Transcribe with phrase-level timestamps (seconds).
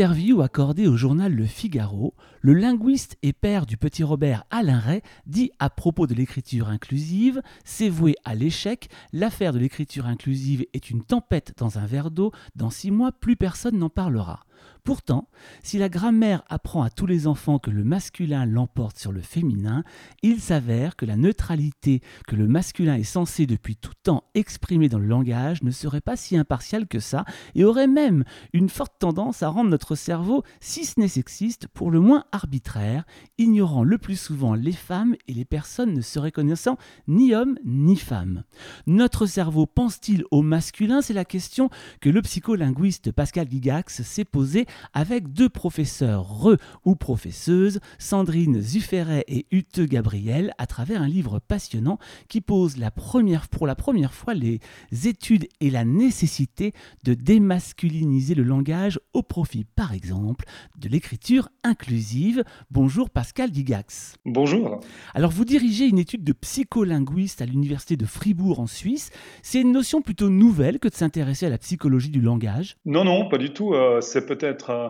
[0.00, 5.02] Interview accordée au journal Le Figaro, le linguiste et père du petit Robert Alain Ray
[5.26, 10.88] dit à propos de l'écriture inclusive C'est voué à l'échec, l'affaire de l'écriture inclusive est
[10.88, 14.46] une tempête dans un verre d'eau, dans six mois plus personne n'en parlera.
[14.84, 15.28] Pourtant,
[15.62, 19.84] si la grammaire apprend à tous les enfants que le masculin l'emporte sur le féminin,
[20.22, 24.98] il s'avère que la neutralité que le masculin est censé depuis tout temps exprimer dans
[24.98, 29.42] le langage ne serait pas si impartiale que ça et aurait même une forte tendance
[29.42, 33.04] à rendre notre cerveau, si ce n'est sexiste, pour le moins arbitraire,
[33.38, 37.96] ignorant le plus souvent les femmes et les personnes ne se reconnaissant ni hommes ni
[37.96, 38.44] femmes.
[38.86, 41.02] Notre cerveau pense-t-il au masculin?
[41.02, 41.70] C'est la question
[42.00, 44.49] que le psycholinguiste Pascal Gigax s'est posée
[44.94, 51.38] avec deux professeurs re ou professeuses, Sandrine Zufferet et Ute Gabriel, à travers un livre
[51.38, 51.98] passionnant
[52.28, 54.60] qui pose la première, pour la première fois les
[55.04, 56.72] études et la nécessité
[57.04, 60.44] de démasculiniser le langage au profit, par exemple,
[60.78, 62.44] de l'écriture inclusive.
[62.70, 64.14] Bonjour Pascal Digax.
[64.24, 64.80] Bonjour.
[65.14, 69.10] Alors vous dirigez une étude de psycholinguiste à l'université de Fribourg en Suisse.
[69.42, 72.76] C'est une notion plutôt nouvelle que de s'intéresser à la psychologie du langage?
[72.84, 73.74] Non, non, pas du tout.
[73.74, 74.88] Euh, c'est peut peut-être euh,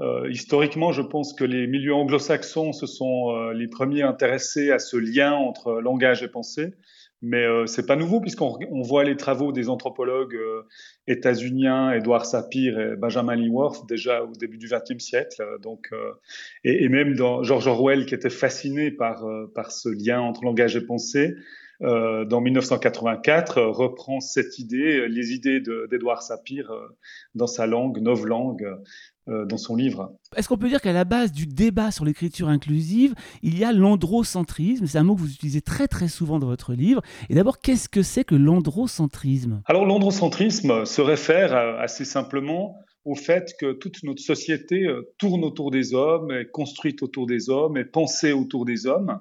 [0.00, 4.78] euh, historiquement, je pense que les milieux anglo-saxons se sont euh, les premiers intéressés à
[4.78, 6.72] ce lien entre langage et pensée.
[7.22, 10.38] Mais euh, c'est pas nouveau puisqu'on on voit les travaux des anthropologues
[11.06, 15.44] états-uniens, Edward Sapir et Benjamin Leavenworth déjà au début du XXe siècle.
[15.60, 15.90] Donc,
[16.64, 20.76] et, et, même dans George Orwell qui était fasciné par par ce lien entre langage
[20.76, 21.34] et pensée.
[21.82, 26.70] Euh, dans 1984, euh, reprend cette idée, euh, les idées d'Edouard Sapir
[27.34, 28.66] dans sa langue, langue,
[29.26, 30.16] dans son livre.
[30.36, 33.72] Est-ce qu'on peut dire qu'à la base du débat sur l'écriture inclusive, il y a
[33.72, 34.86] l'androcentrisme?
[34.86, 37.00] C'est un mot que vous utilisez très très souvent dans votre livre.
[37.28, 39.62] Et d'abord, qu'est-ce que c'est que l'androcentrisme?
[39.66, 45.94] Alors l'androcentrisme se réfère assez simplement au fait que toute notre société tourne autour des
[45.94, 49.20] hommes, est construite autour des hommes, est pensée autour des hommes.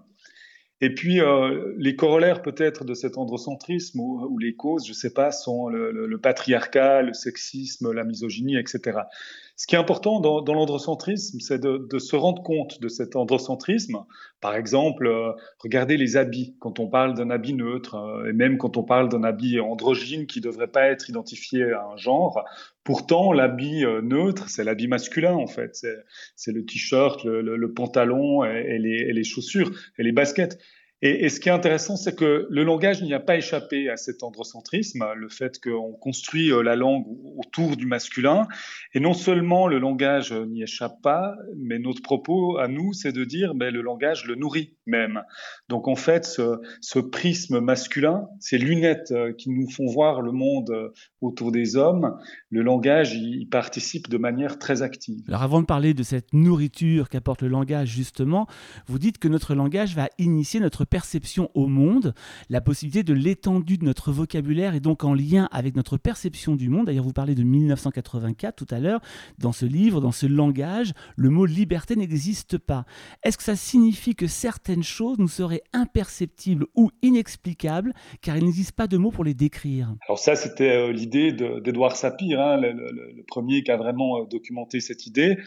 [0.81, 5.13] Et puis, euh, les corollaires peut-être de cet androcentrisme ou, les causes, je ne sais
[5.13, 9.00] pas, sont le, le, le, patriarcat, le sexisme, la misogynie, etc.
[9.59, 14.06] Ce qui est important dans, l'androcentrisme, c'est de, se rendre compte de cet androcentrisme.
[14.40, 16.56] Par exemple, euh, regardez les habits.
[16.59, 20.28] Quand on parle d'un habit neutre, euh, et même quand on parle d'un habit androgyne
[20.28, 22.42] qui ne devrait pas être identifié à un genre,
[22.86, 25.86] pourtant l'habit euh, neutre, c'est l'habit masculin en fait.
[26.38, 30.58] C'est le t-shirt, le, pantalon et, les, et les chaussures et les baskets.
[31.01, 34.21] Et, ce qui est intéressant, c'est que le langage n'y a pas échappé à cet
[34.21, 37.05] androcentrisme, le fait qu'on construit euh, la langue
[37.37, 38.47] autour du masculin.
[38.93, 43.23] Et non seulement le langage n'y échappe pas, mais notre propos à nous, c'est de
[43.23, 45.21] dire, mais le langage le nourrit même.
[45.69, 50.69] Donc en fait, ce, prisme masculin, ces lunettes euh, qui nous font voir le monde
[50.69, 50.89] euh,
[51.21, 52.17] autour des hommes,
[52.49, 55.21] le langage y participe de manière très active.
[55.29, 58.47] Alors avant de parler de cette nourriture qu'apporte le langage, justement,
[58.87, 62.13] vous dites que notre langage va initier notre perception au monde,
[62.50, 66.69] la possibilité de l'étendue de notre vocabulaire est donc en lien avec notre perception du
[66.69, 66.88] monde.
[66.88, 69.01] D'ailleurs, vous parlez de 1984 tout à l'heure.
[69.38, 72.85] Dans ce livre, dans ce langage, le mot liberté n'existe pas.
[73.23, 78.73] Est-ce que ça signifie que certaines choses nous seraient imperceptibles ou inexplicables car il n'existe
[78.73, 79.94] pas de mots pour les décrire?
[80.07, 84.79] Alors ça, c'était euh, l'idée d'Edouard Sapir, hein, le, premier qui a vraiment euh, documenté
[84.79, 85.38] cette idée.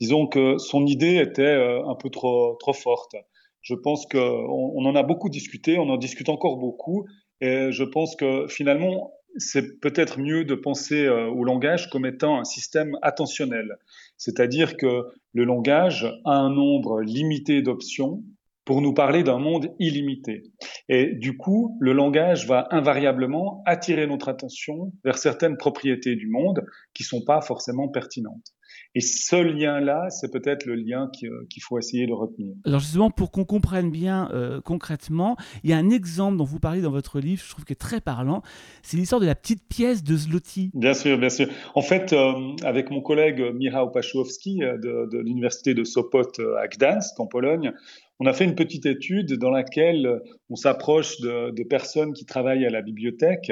[0.00, 3.14] Disons que son idée était euh, un peu trop forte.
[3.62, 7.06] Je pense qu'on on en a beaucoup discuté, on en discute encore beaucoup,
[7.40, 12.38] et je pense que finalement, c'est peut-être mieux de penser euh, au langage comme étant
[12.38, 13.78] un système attentionnel.
[14.16, 18.22] C'est-à-dire que le langage a un nombre limité d'options
[18.64, 20.44] pour nous parler d'un monde illimité.
[20.88, 26.64] Et du coup, le langage va invariablement attirer notre attention vers certaines propriétés du monde
[26.94, 28.54] qui sont pas forcément pertinentes.
[28.94, 32.54] Et ce lien-là, c'est peut-être le lien euh, qu'il faut essayer de retenir.
[32.66, 36.58] Alors justement, pour qu'on comprenne bien euh, concrètement, il y a un exemple dont vous
[36.58, 38.42] parlez dans votre livre, je trouve qu'il est très parlant,
[38.82, 40.70] c'est l'histoire de la petite pièce de Zloty.
[40.74, 41.48] Bien sûr, bien sûr.
[41.74, 42.32] En fait, euh,
[42.64, 46.28] avec mon collègue Mira Opachowski euh, de, de l'université de Sopot
[46.60, 47.72] à Gdansk, en Pologne,
[48.20, 52.66] on a fait une petite étude dans laquelle on s'approche de, de, personnes qui travaillent
[52.66, 53.50] à la bibliothèque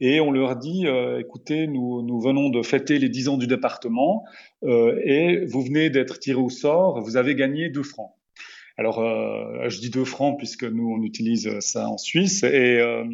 [0.00, 3.46] et on leur dit euh, écoutez, nous, nous venons de fêter les 10 ans du
[3.46, 4.24] département
[4.64, 8.16] euh, et vous venez d'être tiré au sort, vous avez gagné 2 francs.
[8.78, 12.42] Alors, euh, je dis 2 francs puisque nous, on utilise ça en Suisse.
[12.42, 13.04] Et, euh,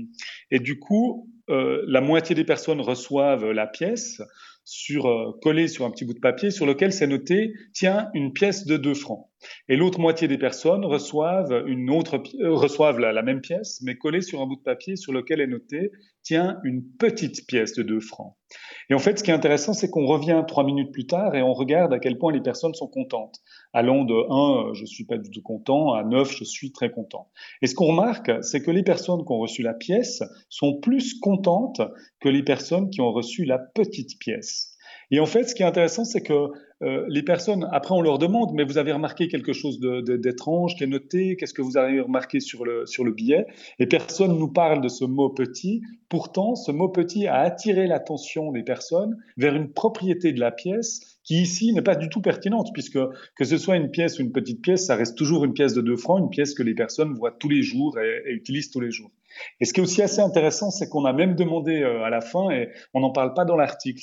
[0.51, 4.23] et du coup, euh, la moitié des personnes reçoivent la pièce
[4.65, 8.67] sur, collée sur un petit bout de papier sur lequel c'est noté tiens, une pièce
[8.67, 9.29] de 2 francs.
[9.69, 14.57] Et l'autre moitié des personnes reçoivent, euh, la, même pièce, mais collée sur un bout
[14.57, 15.91] de papier sur lequel est noté
[16.23, 18.37] Tiens, une petite pièce de 2 francs.
[18.89, 21.43] Et en fait, ce qui est intéressant, c'est qu'on revient trois minutes plus tard et
[21.43, 23.41] on regarde à quel point les personnes sont contentes.
[23.73, 24.15] Allant de
[24.71, 27.29] 1, je suis pas du tout content, à 9, je suis très content.
[27.61, 31.19] Et ce qu'on remarque, c'est que les personnes qui ont reçu la pièce sont plus
[31.19, 31.83] contentes
[32.21, 34.77] que les personnes qui ont reçu la petite pièce.
[35.11, 36.51] Et en fait, ce qui est intéressant, c'est que
[36.83, 40.85] euh, les personnes, après on leur demande, mais vous avez remarqué quelque chose d'étrange qui
[40.85, 43.47] est noté, qu'est-ce que vous avez remarqué sur le, sur le billet?
[43.79, 45.83] Et personne nous parle de ce mot petit.
[46.09, 51.19] Pourtant, ce mot petit a attiré l'attention des personnes vers une propriété de la pièce
[51.23, 52.99] qui ici n'est pas du tout pertinente, puisque
[53.37, 55.81] que ce soit une pièce ou une petite pièce, ça reste toujours une pièce de
[55.81, 58.91] 2 francs, une pièce que les personnes voient tous les jours et utilisent tous les
[58.91, 59.13] jours.
[59.61, 62.21] Et ce qui est aussi assez intéressant, c'est qu'on a même demandé euh, à la
[62.21, 64.03] fin, et on n'en parle pas dans l'article,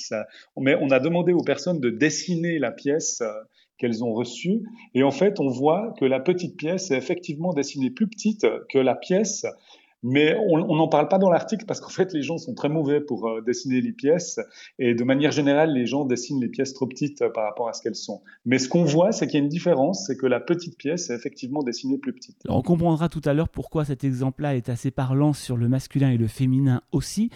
[0.56, 3.30] mais on a demandé aux personnes de dessiner la pièce euh,
[3.78, 4.62] qu'elles ont reçue.
[4.94, 8.78] Et en fait, on voit que la petite pièce est effectivement dessinée plus petite que
[8.78, 9.46] la pièce
[10.02, 13.00] mais on n'en parle pas dans l'article parce qu'en fait, les gens sont très mauvais
[13.00, 14.40] pour euh, dessiner les pièces.
[14.78, 17.72] Et de manière générale, les gens dessinent les pièces trop petites euh, par rapport à
[17.72, 18.22] ce qu'elles sont.
[18.46, 21.10] Mais ce qu'on voit, c'est qu'il y a une différence, c'est que la petite pièce
[21.10, 22.36] est effectivement dessinée plus petite.
[22.48, 26.16] on comprendra tout à l'heure pourquoi cet exemple-là est assez parlant sur le masculin et
[26.16, 27.30] le féminin aussi.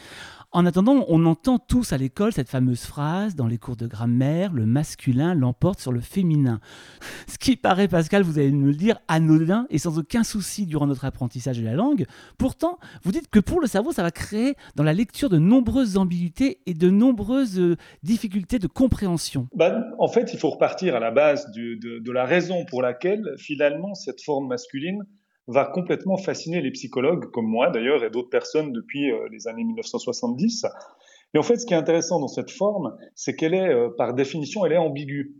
[0.54, 4.52] En attendant, on entend tous à l'école cette fameuse phrase dans les cours de grammaire,
[4.52, 6.60] le masculin l'emporte sur le féminin.
[7.26, 10.86] Ce qui paraît, Pascal, vous allez nous le dire, anodin et sans aucun souci durant
[10.86, 12.06] notre apprentissage de la langue.
[12.38, 15.96] Pourtant, vous dites que pour le cerveau, ça va créer dans la lecture de nombreuses
[15.96, 19.48] ambiguïtés et de nombreuses euh, difficultés de compréhension.
[19.56, 23.94] Ben, en fait, il faut repartir à la base de la raison pour laquelle, finalement,
[23.94, 25.02] cette forme masculine
[25.46, 29.64] va complètement fasciner les psychologues comme moi d'ailleurs et d'autres personnes depuis euh, les années
[29.64, 30.66] 1970.
[31.34, 34.14] Et en fait, ce qui est intéressant dans cette forme, c'est qu'elle est, euh, par
[34.14, 35.34] définition, elle est ambiguë.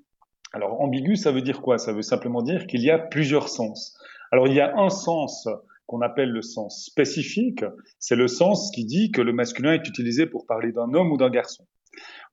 [0.53, 1.79] Alors, ambiguë, ça veut dire quoi?
[1.79, 3.97] Ça veut simplement dire qu'il y a plusieurs sens.
[4.31, 5.49] Alors, il y a un sens
[5.87, 7.65] qu'on appelle le sens spécifique,
[7.99, 11.17] c'est le sens qui dit que le masculin est utilisé pour parler d'un homme ou
[11.17, 11.67] d'un garçon.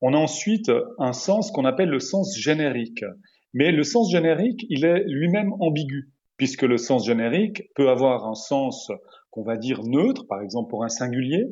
[0.02, 3.04] On a ensuite un sens qu'on appelle le sens générique.
[3.54, 6.10] Mais le sens générique, il est lui-même ambigu
[6.42, 8.92] puisque le sens générique peut avoir un sens
[9.30, 11.46] qu'on va dire neutre, par exemple pour un singulier,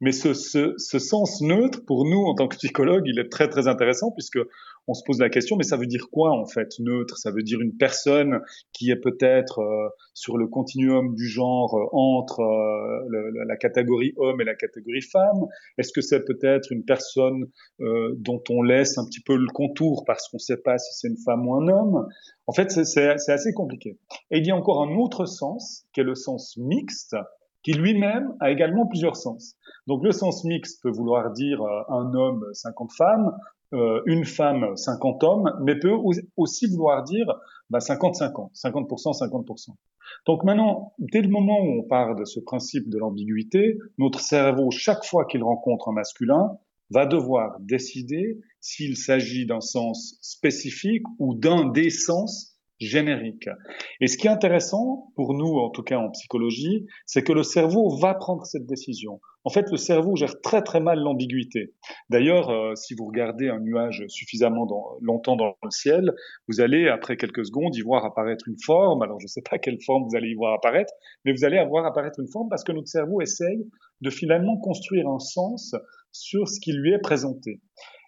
[0.00, 3.66] mais ce, ce, sens neutre, pour nous, en tant que psychologue, il est très très
[3.66, 4.38] intéressant puisque
[4.88, 7.16] on se pose la question, mais ça veut dire quoi en fait neutre?
[7.16, 8.40] Ça veut dire une personne
[8.72, 14.40] qui est peut-être euh, sur le continuum du genre euh, entre euh, la catégorie homme
[14.40, 15.46] et la catégorie femme?
[15.78, 17.46] Est-ce que c'est peut-être une personne
[17.78, 21.08] dont on laisse un petit peu le contour parce qu'on ne sait pas si c'est
[21.08, 22.06] une femme ou un homme?
[22.46, 23.98] En fait, c'est assez compliqué.
[24.30, 27.16] Et il y a encore un autre sens, qui est le sens mixte,
[27.62, 29.56] qui lui-même a également plusieurs sens.
[29.86, 33.61] Donc le sens mixte peut vouloir dire un homme, 50 femmes, euh,
[34.06, 35.96] une femme, 50 hommes, mais peut
[36.36, 37.26] aussi vouloir dire
[37.78, 39.70] 50-50, 50%, 50%.
[40.26, 44.70] Donc maintenant, dès le moment où on parle de ce principe de l'ambiguïté, notre cerveau,
[44.70, 46.58] chaque fois qu'il rencontre un masculin,
[46.90, 52.51] va devoir décider s'il s'agit d'un sens spécifique ou d'un des sens
[52.86, 53.48] générique.
[54.00, 57.42] Et ce qui est intéressant pour nous, en tout cas en psychologie, c'est que le
[57.42, 59.20] cerveau va prendre cette décision.
[59.44, 61.74] En fait, le cerveau gère très très mal l'ambiguïté.
[62.10, 64.68] D'ailleurs, euh, si vous regardez un nuage suffisamment
[65.00, 66.12] longtemps dans le ciel,
[66.48, 69.02] vous allez, après quelques secondes, y voir apparaître une forme.
[69.02, 70.92] Alors, je ne sais pas quelle forme vous allez y voir apparaître,
[71.24, 73.66] mais vous allez avoir apparaître une forme parce que notre cerveau essaye
[74.00, 75.74] de finalement construire un sens
[76.12, 77.60] sur ce qui lui est présenté.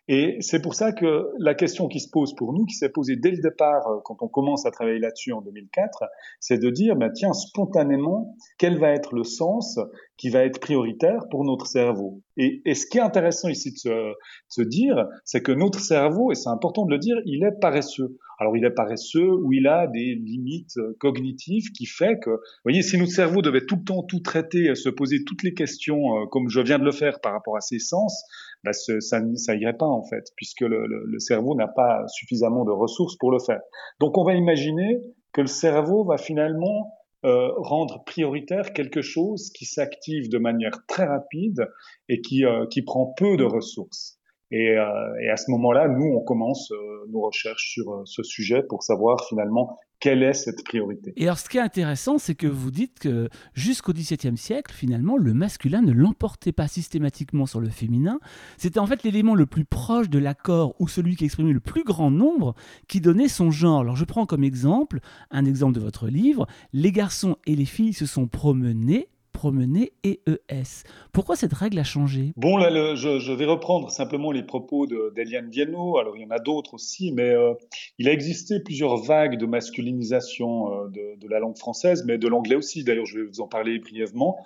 [0.07, 3.17] Et c'est pour ça que la question qui se pose pour nous, qui s'est posée
[3.17, 6.05] dès le départ euh, quand on commence à travailler là-dessus en 2004,
[6.41, 9.79] c'est de dire, bah, tiens, spontanément, quel va être le sens
[10.17, 13.79] qui va être prioritaire pour notre cerveau et, et, ce qui est intéressant ici de
[13.79, 14.15] se, de
[14.49, 18.19] se dire, c'est que notre cerveau, et c'est important de le dire, il est paresseux.
[18.41, 22.83] Alors il est paresseux ou il a des limites cognitives qui fait que, vous voyez,
[22.83, 26.27] si notre cerveau devait tout le temps tout traiter, se poser toutes les questions euh,
[26.27, 28.25] comme je viens de le faire par rapport à ses sens,
[28.65, 32.73] bah, ça, ça irait pas en fait, puisque le, le, cerveau n'a pas suffisamment de
[32.73, 33.61] ressources pour le faire.
[34.01, 34.99] Donc on va imaginer
[35.33, 36.93] que le cerveau va finalement
[37.25, 41.69] euh, rendre prioritaire quelque chose qui s'active de manière très rapide
[42.09, 44.19] et qui, euh, qui prend peu de ressources.
[44.51, 44.85] Et, euh,
[45.23, 48.83] et à ce moment-là, nous, on commence euh, nos recherches sur euh, ce sujet pour
[48.83, 51.15] savoir finalement quelle est cette priorité.
[51.17, 55.17] Et alors, ce qui est intéressant, c'est que vous dites que jusqu'au XVIIe siècle, finalement,
[55.17, 58.21] le masculin ne l'emportait pas systématiquement sur le féminin.
[58.59, 61.85] C'était en fait l'élément le plus proche de l'accord ou celui qui exprimait le plus
[61.85, 62.55] grand nombre
[62.87, 63.81] qui donnait son genre.
[63.81, 67.95] Alors, je prends comme exemple un exemple de votre livre Les garçons et les filles
[67.95, 69.09] se sont promenés
[69.45, 70.85] promener EES.
[71.13, 72.33] Pourquoi cette règle a changé?
[72.39, 75.99] Bon, là, je, vais reprendre simplement les propos d'Eliane Viano.
[75.99, 77.53] Alors, il y en a d'autres aussi, mais euh,
[77.99, 82.27] il a existé plusieurs vagues de masculinisation euh, de, de, la langue française, mais de
[82.27, 82.85] l'anglais aussi.
[82.85, 84.39] D'ailleurs, je vais vous en parler brièvement.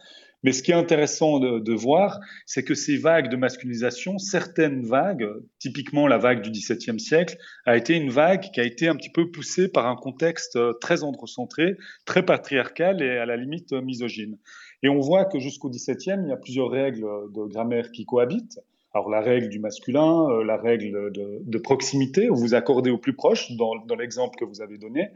[0.44, 5.26] Mais ce qui est intéressant de, voir, c'est que ces vagues de masculinisation, certaines vagues,
[5.58, 7.36] typiquement la vague du XVIIe siècle,
[7.66, 10.72] a été une vague qui a été un petit peu poussée par un contexte euh,
[10.80, 14.38] très androcentré, très patriarcal et à la limite misogyne.
[14.82, 18.60] Et on voit que jusqu'au XVIIe, il y a plusieurs règles de grammaire qui cohabitent.
[18.94, 23.14] Alors la règle du masculin, euh, la règle de, proximité, où vous accordez au plus
[23.14, 25.10] proche, dans l'exemple que vous avez donné,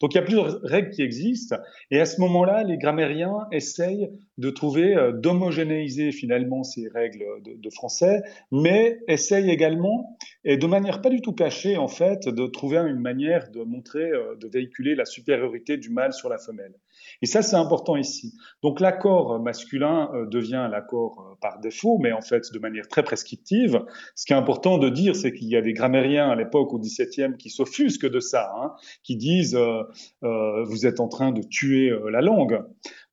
[0.00, 1.56] donc il y a plusieurs règles qui existent,
[1.90, 7.70] et à ce moment-là, les grammairiens essayent de trouver, euh, d'homogénéiser finalement ces règles de,
[7.70, 12.78] français, mais essayent également, et de manière pas du tout cachée en fait, de trouver
[12.78, 16.74] une manière de montrer, euh, de véhiculer la supériorité du mâle sur la femelle.
[17.20, 18.32] Et ça, c'est important ici.
[18.62, 23.84] Donc l'accord masculin euh, devient l'accord par défaut, mais en fait de manière très prescriptive.
[24.14, 26.78] Ce qui est important de dire, c'est qu'il y a des grammairiens à l'époque, au
[26.78, 28.72] XVIIe, qui s'offusquent de ça, hein,
[29.02, 29.58] qui disent
[30.24, 32.62] euh, vous êtes en train de tuer euh, la langue.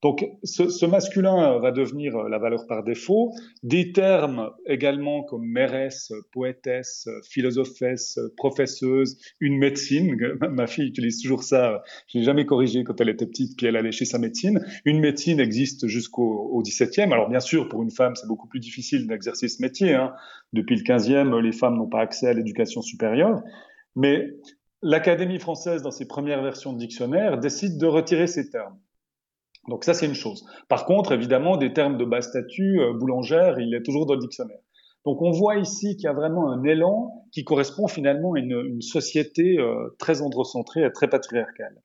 [0.04, 3.32] Donc ce, masculin va devenir euh, la valeur par défaut.
[3.64, 10.18] Des termes également comme mairesse, poétesse, philosophesse, professeuse, une médecine.
[10.52, 11.84] Ma fille utilise toujours ça.
[12.08, 14.60] Je l'ai jamais corrigé quand elle était petite, puis elle allait chez sa médecine.
[14.84, 17.14] Une médecine existe jusqu'au XVIIe.
[17.14, 19.94] Alors bien sûr, pour une femme, c'est beaucoup plus difficile d'exercer ce métier.
[19.94, 20.14] Hein.
[20.52, 23.42] Depuis le XVe, les femmes n'ont pas accès à l'éducation supérieure.
[23.96, 24.34] Mais
[24.82, 28.78] l'Académie française, dans ses premières versions de dictionnaire, décide de retirer ces termes.
[29.70, 30.46] Donc ça, c'est une chose.
[30.68, 34.20] Par contre, évidemment, des termes de bas statut, euh, boulangère, il est toujours dans le
[34.20, 34.60] dictionnaire.
[35.06, 38.82] Donc on voit ici qu'il y a vraiment un élan qui correspond finalement à une,
[38.82, 41.82] société euh, très androcentrée et très patriarcale.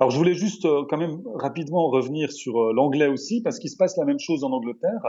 [0.00, 3.76] Alors je voulais juste euh, quand même rapidement revenir sur l'anglais aussi, parce qu'il se
[3.76, 5.02] passe la même chose en Angleterre.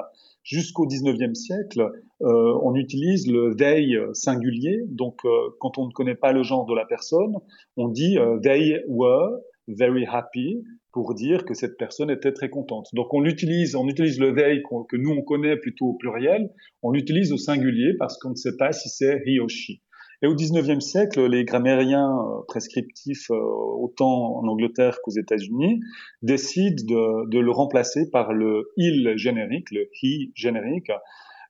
[0.44, 4.84] Jusqu'au 19e siècle, on utilise le they singulier.
[4.90, 5.22] Donc
[5.60, 7.38] quand on ne connaît pas le genre de la personne,
[7.78, 12.88] on dit they were very happy pour dire que cette personne était très contente.
[12.94, 16.50] Donc on l'utilise, on utilise le they que nous on connaît plutôt au pluriel,
[16.82, 19.82] on l'utilise au singulier parce qu'on ne sait pas si c'est he or she.
[20.24, 25.82] Et au XIXe siècle, les grammairiens euh, prescriptifs, euh, autant en Angleterre qu'aux États-Unis,
[26.22, 30.92] décident de, le remplacer par le il générique, le he générique,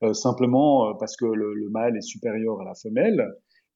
[0.02, 3.24] euh, simplement parce que le, mâle est supérieur à la femelle.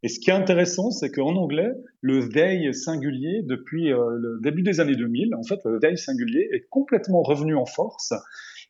[0.04, 4.80] Et ce qui est intéressant, c'est qu'en anglais, le they singulier, depuis le début des
[4.80, 8.14] années 2000, en fait, le they singulier est complètement revenu en force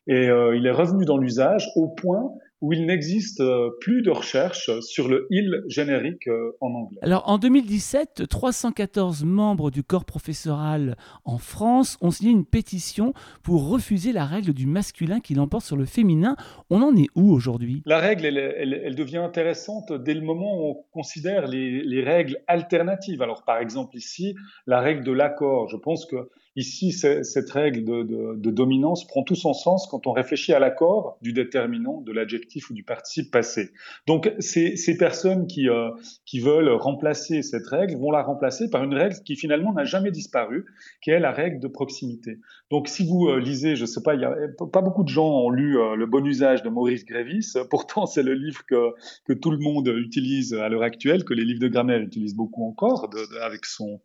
[0.08, 4.72] et il est revenu dans l'usage au point où il n'existe euh, plus de recherche
[4.82, 7.00] sur le il générique euh, en anglais.
[7.04, 13.70] Alors en 2017, 314 membres du corps professoral en France ont signé une pétition pour
[13.70, 16.36] refuser la règle du masculin qui l'emporte sur le féminin.
[16.70, 17.84] On en est où aujourd'hui?
[17.86, 23.22] La règle, elle, devient intéressante dès le moment où on considère les, les règles alternatives.
[23.22, 24.36] Alors par exemple ici,
[24.66, 25.68] la règle de l'accord.
[25.68, 30.54] Je pense que Ici, cette règle de, dominance prend tout son sens quand on réfléchit
[30.54, 33.70] à l'accord du déterminant, de l'adjectif ou du participe passé.
[34.08, 35.92] Donc, ces, personnes qui, euh,
[36.26, 40.10] qui veulent remplacer cette règle vont la remplacer par une règle qui finalement n'a jamais
[40.10, 40.66] disparu,
[41.04, 42.40] qui est la règle de proximité.
[42.72, 44.36] Donc, si vous euh, lisez, je ne sais pas, il y a
[44.74, 47.54] pas beaucoup de gens ont lu euh, Le bon usage de Maurice Grévis.
[47.70, 48.96] Pourtant, c'est le livre que,
[49.26, 52.68] que tout le monde utilise à l'heure actuelle, que les livres de grammaire utilisent beaucoup
[52.68, 53.12] encore,
[53.44, 54.02] avec son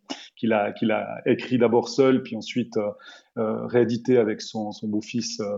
[0.77, 2.89] qu'il a écrit d'abord seul, puis ensuite euh,
[3.37, 5.57] euh, réédité avec son, beau-fils euh,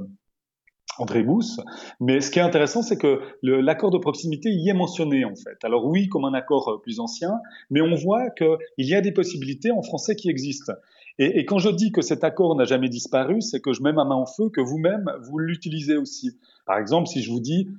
[0.98, 1.60] André Bousse.
[2.00, 5.58] Mais ce qui est intéressant, c'est que l'accord de proximité y est mentionné en fait.
[5.64, 7.34] Alors oui, comme un accord plus ancien,
[7.70, 10.74] mais on voit qu'il y a des possibilités en français qui existent.
[11.18, 14.04] Et, quand je dis que cet accord n'a jamais disparu, c'est que je mets ma
[14.04, 16.38] main en feu que vous-même, vous, l'utilisez aussi.
[16.66, 17.70] Par exemple, si je vous dis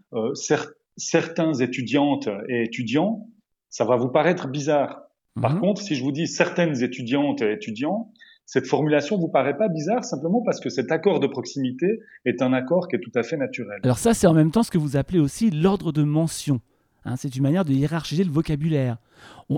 [0.96, 3.28] certains étudiantes et étudiants,
[3.68, 5.05] ça va vous paraître bizarre.
[5.40, 5.60] Par mhm.
[5.60, 8.10] contre, si je vous dis certaines étudiantes et étudiants,
[8.46, 12.52] cette formulation vous paraît pas bizarre simplement parce que cet accord de proximité est un
[12.52, 13.80] accord qui est tout à fait naturel.
[13.82, 16.60] Alors ça, c'est en même temps ce que vous appelez aussi l'ordre de mention.
[17.06, 18.96] Hein, c'est une manière de hiérarchiser le vocabulaire.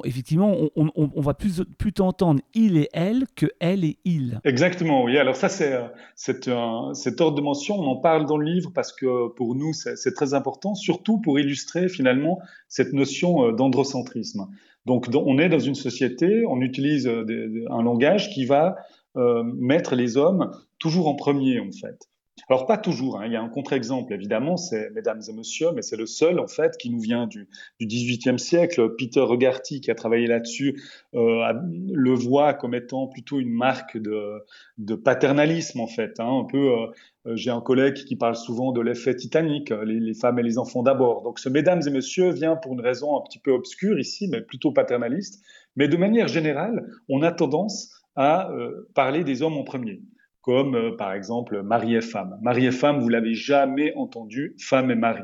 [0.05, 4.39] effectivement, on, va plus, plus entendre il et elle que elle et il.
[4.45, 5.17] Exactement, oui.
[5.17, 5.75] Alors ça, c'est,
[6.15, 10.13] cet ordre de mention, on en parle dans le livre parce que pour nous, c'est,
[10.13, 14.47] très important, surtout pour illustrer finalement cette notion euh, d'androcentrisme.
[14.87, 18.77] Donc, on est dans une société, on utilise euh, un langage qui va
[19.17, 22.09] euh, mettre les hommes toujours en premier, en fait.
[22.49, 23.27] Alors pas toujours, hein.
[23.27, 26.47] il y a un contre-exemple évidemment, c'est Mesdames et Messieurs, mais c'est le seul en
[26.47, 27.49] fait qui nous vient du,
[27.81, 28.95] du 18e siècle.
[28.97, 30.81] Peter Regarty qui a travaillé là-dessus
[31.15, 31.53] euh,
[31.93, 36.21] le voit comme étant plutôt une marque de, paternalisme en fait.
[36.21, 36.41] Hein.
[36.41, 36.73] un peu,
[37.27, 40.83] euh, j'ai un collègue qui parle souvent de l'effet Titanic, les, femmes et les enfants
[40.83, 41.23] d'abord.
[41.23, 44.41] Donc ce Mesdames et Messieurs vient pour une raison un petit peu obscure ici, mais
[44.41, 45.43] plutôt paternaliste.
[45.77, 50.01] Mais de manière générale, on a tendance à euh, parler des hommes en premier
[50.49, 52.39] comme euh, par exemple mari et femme.
[52.41, 55.21] Mari et femme, vous l'avez jamais entendu, femme et mari.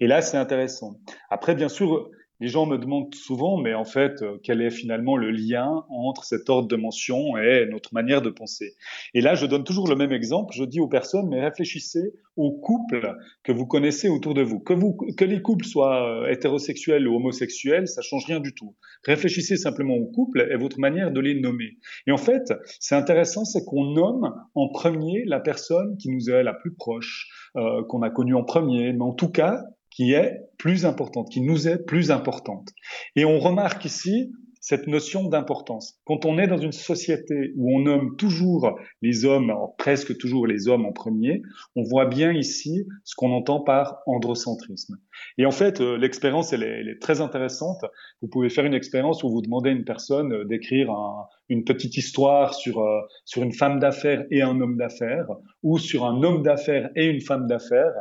[0.00, 0.94] Et là, c'est intéressant.
[1.28, 2.08] Après, bien sûr,
[2.42, 6.24] les gens me demandent souvent, mais en fait, euh, quel est finalement le lien entre
[6.24, 8.74] cet ordre de mention et notre manière de penser?
[9.14, 10.52] Et là, je donne toujours le même exemple.
[10.52, 14.58] Je dis aux personnes, mais réfléchissez aux couples que vous connaissez autour de vous.
[14.58, 18.74] Que, vous, que les couples soient euh, hétérosexuels ou homosexuels, ça change rien du tout.
[19.04, 21.78] Réfléchissez simplement aux couples et votre manière de les nommer.
[22.08, 26.42] Et en fait, c'est intéressant, c'est qu'on nomme en premier la personne qui nous est
[26.42, 29.62] la plus proche, euh, qu'on a connue en premier, mais en tout cas,
[29.94, 32.70] qui est plus importante, qui nous est plus importante.
[33.16, 34.32] Et on remarque ici
[34.62, 35.98] cette notion d'importance.
[36.04, 40.68] Quand on est dans une société où on nomme toujours les hommes, presque toujours les
[40.68, 41.42] hommes en premier,
[41.74, 44.98] on voit bien ici ce qu'on entend par androcentrisme.
[45.36, 47.84] Et en fait, euh, l'expérience, elle, est très intéressante.
[48.22, 51.64] Vous pouvez faire une expérience où vous demandez à une personne euh, d'écrire un, une
[51.64, 55.26] petite histoire euh, sur une femme d'affaires et un homme d'affaires,
[55.64, 57.92] ou sur un homme d'affaires et une femme d'affaires.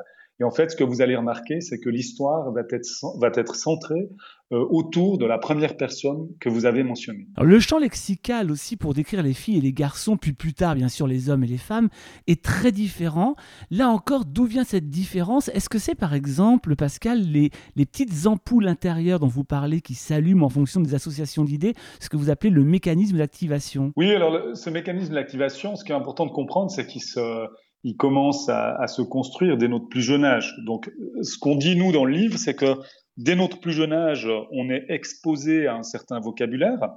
[0.41, 2.87] Et en fait, ce que vous allez remarquer, c'est que l'histoire va être,
[3.19, 4.09] va être centrée
[4.51, 7.27] euh, autour de la première personne que vous avez mentionnée.
[7.39, 10.89] le champ lexical aussi pour décrire les filles et les garçons, puis plus tard, bien
[10.89, 11.89] sûr, les hommes et les femmes,
[12.25, 13.35] est très différent.
[13.69, 15.49] Là encore, d'où vient cette différence?
[15.49, 19.93] Est-ce que c'est, par exemple, Pascal, les, les petites ampoules intérieures dont vous parlez qui
[19.93, 23.93] s'allument en fonction des associations d'idées, ce que vous appelez le mécanisme d'activation?
[23.95, 27.45] Oui, alors ce mécanisme d'activation, ce qui est important de comprendre, c'est qu'il se
[27.83, 30.55] il commence à, se construire dès notre plus jeune âge.
[30.65, 32.75] Donc, ce qu'on dit nous dans le livre, c'est que
[33.17, 36.89] dès notre plus jeune âge, on est exposé à un certain vocabulaire.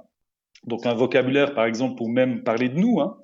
[0.67, 2.99] Donc, un vocabulaire, par exemple, pour même parler de nous.
[2.99, 3.17] Hein.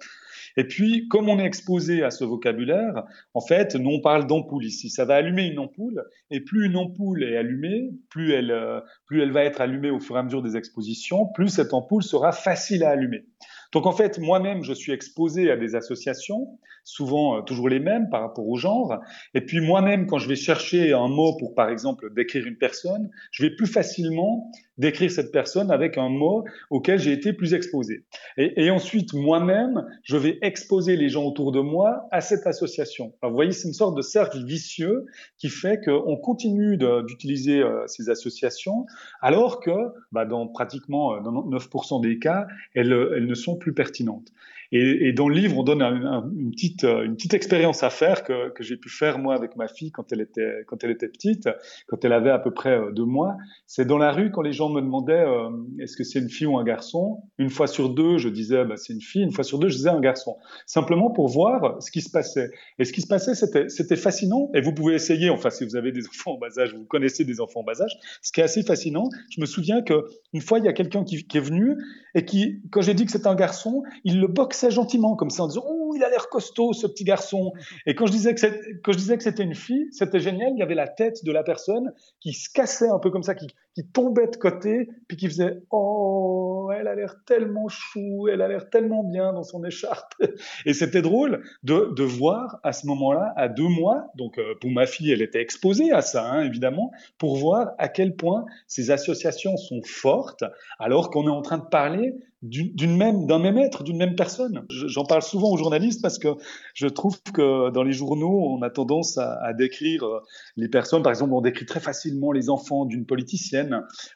[0.58, 3.03] Et puis, comme on est exposé à ce vocabulaire,
[3.34, 4.89] en fait, nous on parle d'ampoule ici.
[4.89, 9.22] Ça va allumer une ampoule, et plus une ampoule est allumée, plus elle, euh, plus
[9.22, 12.32] elle va être allumée au fur et à mesure des expositions, plus cette ampoule sera
[12.32, 13.25] facile à allumer.
[13.72, 18.10] Donc en fait, moi-même, je suis exposé à des associations, souvent euh, toujours les mêmes
[18.10, 19.00] par rapport au genre.
[19.34, 23.10] Et puis moi-même, quand je vais chercher un mot pour, par exemple, décrire une personne,
[23.32, 28.04] je vais plus facilement décrire cette personne avec un mot auquel j'ai été plus exposé.
[28.38, 33.13] Et, ensuite, moi-même, je vais exposer les gens autour de moi à cette association.
[33.22, 35.06] Alors, vous voyez, c'est une sorte de cercle vicieux
[35.38, 38.86] qui fait qu'on continue d'utiliser euh, ces associations,
[39.22, 39.72] alors que
[40.12, 44.32] bah, dans pratiquement 99% euh, des cas, elles ne sont plus pertinentes.
[44.71, 48.49] Et, et, dans le livre, on donne une, petite, une petite expérience à faire que,
[48.49, 51.49] que j'ai pu faire moi avec ma fille quand elle était, quand elle était petite,
[51.88, 53.36] quand elle avait à peu près euh, deux mois.
[53.67, 56.47] C'est dans la rue quand les gens me demandaient euh, est-ce que c'est une fille
[56.47, 57.21] ou un garçon?
[57.38, 59.23] Une fois sur deux, je disais bah, c'est une fille.
[59.23, 60.38] Une fois sur deux, je disais un garçon.
[60.65, 62.49] Simplement pour voir ce qui se passait.
[62.79, 64.49] Et ce qui se passait, c'était, c'était fascinant.
[64.53, 65.29] Et vous pouvez essayer.
[65.29, 67.81] Enfin, si vous avez des enfants en bas âge, vous connaissez des enfants en bas
[67.81, 67.91] âge.
[68.21, 69.10] Ce qui est assez fascinant.
[69.29, 71.75] Je me souviens que une fois, il y a quelqu'un qui, qui est venu
[72.15, 75.43] et qui, quand j'ai dit que c'était un garçon, il le boxe gentiment, comme ça,
[75.43, 77.54] en disant Oh, il a l'air costaud, ce petit garçon.
[77.86, 78.41] Et quand je disais que,
[78.82, 80.52] quand je disais que c'était une fille, c'était génial.
[80.54, 83.36] Il y avait la tête de la personne qui se cassait un peu comme ça,
[83.36, 88.41] qui, qui tombait de côté, puis qui faisait Oh, elle a l'air tellement chou, elle
[88.41, 90.13] a l'air tellement bien dans son écharpe.
[90.65, 94.86] Et c'était drôle de, voir à ce moment-là, à deux mois, donc euh, pour ma
[94.86, 99.55] fille, elle était exposée à ça, hein, évidemment, pour voir à quel point ces associations
[99.55, 100.43] sont fortes,
[100.79, 104.65] alors qu'on est en train de parler d'un même être, d'une même personne.
[104.69, 106.29] J'en parle souvent aux journalistes parce que
[106.73, 110.19] je trouve que dans les journaux, on a tendance à, à décrire euh,
[110.57, 111.03] les personnes.
[111.03, 113.61] Par exemple, on décrit très facilement les enfants d'une politicienne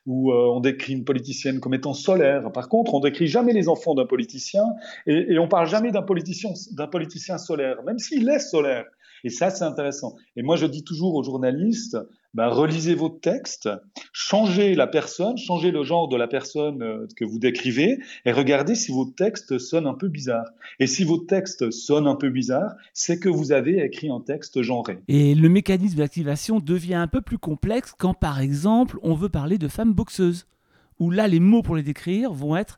[0.05, 2.51] ou euh, on décrit une politicienne comme étant solaire.
[2.51, 4.63] Par contre, on décrit jamais les enfants d'un politicien
[5.07, 8.85] et, et on parle jamais d'un politicien solaire, même s'il est solaire.
[9.23, 10.15] Et ça, c'est intéressant.
[10.35, 11.97] Et moi, je dis toujours aux journalistes,
[12.35, 13.69] bah, relisez votre texte,
[14.11, 18.75] changez la personne, changez le genre de la personne euh, que vous décrivez et regardez
[18.75, 20.45] si votre texte sonne un peu bizarre.
[20.81, 24.61] Et si votre texte sonne un peu bizarre, c'est que vous avez écrit un texte
[24.61, 24.99] genré.
[25.07, 29.57] Et le mécanisme d'activation devient un peu plus complexe quand, par exemple, on veut parler
[29.57, 30.45] de femmes boxeuses,
[30.99, 32.77] où là, les mots pour les décrire vont être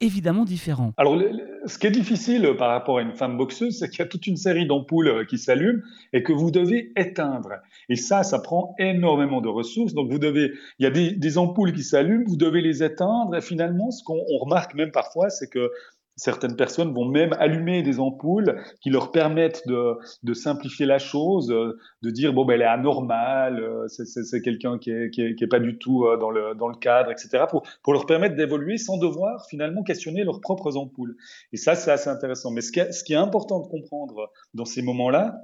[0.00, 0.92] évidemment différent.
[0.96, 1.18] Alors,
[1.66, 4.26] ce qui est difficile par rapport à une femme boxeuse, c'est qu'il y a toute
[4.26, 5.82] une série d'ampoules euh, qui s'allument
[6.12, 7.54] et que vous devez éteindre.
[7.88, 9.94] Et ça, ça prend énormément de ressources.
[9.94, 13.34] Donc, vous devez, il y a des, des ampoules qui s'allument, vous devez les éteindre.
[13.34, 15.70] Et finalement, ce qu'on remarque même parfois, c'est que
[16.16, 21.48] Certaines personnes vont même allumer des ampoules qui leur permettent de, de simplifier la chose,
[21.48, 25.48] de dire bon ben elle est anormale, c'est quelqu'un qui est, qui, est, qui est,
[25.48, 27.44] pas du tout dans le, dans le cadre, etc.
[27.50, 31.16] Pour, pour leur permettre d'évoluer sans devoir finalement questionner leurs propres ampoules.
[31.52, 32.50] Et ça c'est assez intéressant.
[32.50, 35.42] Mais ce qui, ce qui est important de comprendre dans ces moments-là,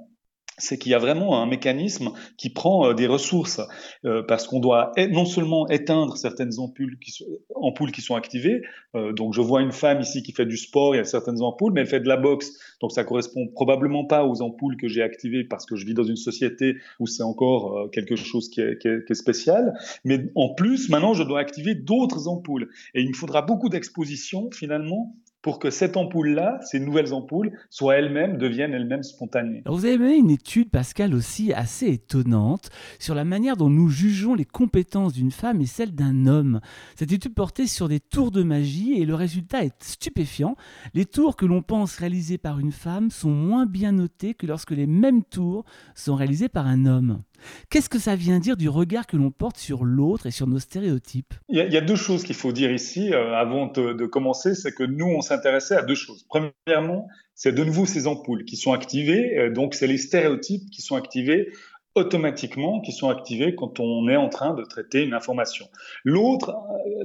[0.57, 3.61] c'est qu'il y a vraiment un mécanisme qui prend euh, des ressources
[4.05, 8.61] euh, parce qu'on doit non seulement éteindre certaines ampoules qui sont, ampoules qui sont activées.
[8.95, 11.41] Euh, donc je vois une femme ici qui fait du sport, il y a certaines
[11.41, 14.87] ampoules, mais elle fait de la boxe, donc ça correspond probablement pas aux ampoules que
[14.87, 18.61] j'ai activées parce que je vis dans une société où c'est encore quelque chose qui
[18.61, 19.73] est, qui, est, qui est, spécial.
[20.03, 24.49] Mais en plus, maintenant, je dois activer d'autres ampoules et il me faudra beaucoup d'exposition
[24.51, 29.61] finalement pour que cette ampoule-là, ces nouvelles ampoules, soient elles-mêmes, deviennent elles-mêmes spontanées.
[29.65, 34.35] vous avez mené une étude, Pascal, aussi assez étonnante sur la manière dont nous jugeons
[34.35, 36.61] les compétences d'une femme et celles d'un homme.
[36.95, 40.55] Cette étude portait sur des tours de magie et le résultat est stupéfiant.
[40.93, 44.71] Les tours que l'on pense réalisés par une femme sont moins bien notés que lorsque
[44.71, 47.21] les mêmes tours sont réalisés par un homme.
[47.69, 50.59] Qu'est-ce que ça vient dire du regard que l'on porte sur l'autre et sur nos
[50.59, 51.33] stéréotypes?
[51.49, 54.83] Il y, a, deux choses qu'il faut dire ici euh, avant de, commencer, c'est que
[54.83, 56.25] nous, on s'intéressait à deux choses.
[56.27, 60.81] Premièrement, c'est de nouveau ces ampoules qui sont activées, euh, donc c'est les stéréotypes qui
[60.81, 61.51] sont activés
[61.95, 65.67] automatiquement qui sont activés quand on est en train de traiter une information.
[66.03, 66.55] L'autre,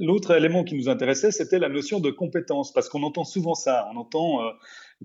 [0.01, 3.87] euh, élément qui nous intéressait, c'était la notion de compétence, parce qu'on entend souvent ça.
[3.93, 4.39] On entend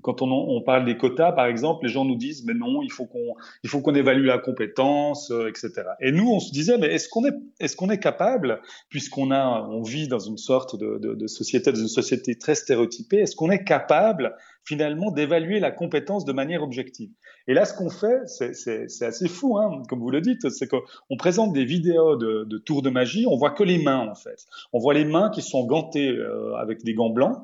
[0.02, 2.90] quand on, on, parle des quotas, par exemple, les gens nous disent, mais non, il
[2.90, 5.70] faut qu'on, il faut qu'on évalue la compétence, euh, etc.
[6.00, 9.66] Et nous, on se disait, mais est-ce qu'on est, est-ce qu'on est capable, puisqu'on a,
[9.70, 13.36] on vit dans une sorte de, de, de société, dans une société très stéréotypée, est-ce
[13.36, 17.10] qu'on est capable finalement d'évaluer la compétence de manière objective.
[17.46, 21.16] Et là, ce qu'on fait, c'est assez fou, hein, comme vous le dites, c'est qu'on
[21.18, 24.46] présente des vidéos de, de, tours de magie, on voit que les mains en fait.
[24.72, 27.38] On voit les mains qui sont gantées euh, avec des gants blancs,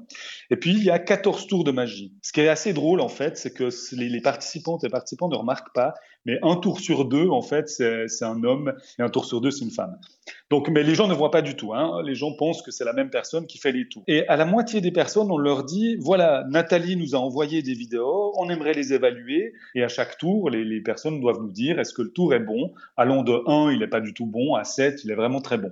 [0.50, 2.14] et puis il y a 14 tours de magie.
[2.22, 5.36] Ce qui est assez drôle en fait, c'est que les, les participantes et participants ne
[5.36, 5.94] remarquent pas
[6.26, 9.50] mais un tour sur deux, en fait, c'est un homme, et un tour sur deux,
[9.50, 9.98] c'est une femme.
[10.50, 11.72] Donc, mais les gens ne voient pas du tout.
[11.74, 12.02] Hein.
[12.04, 14.02] Les gens pensent que c'est la même personne qui fait les tours.
[14.08, 17.74] Et à la moitié des personnes, on leur dit voilà, Nathalie nous a envoyé des
[17.74, 19.52] vidéos, on aimerait les évaluer.
[19.74, 22.72] Et à chaque tour, les, personnes doivent nous dire est-ce que le tour est bon?
[22.96, 25.58] Allons de 1, il n'est pas du tout bon, à 7, il est vraiment très
[25.58, 25.70] bon.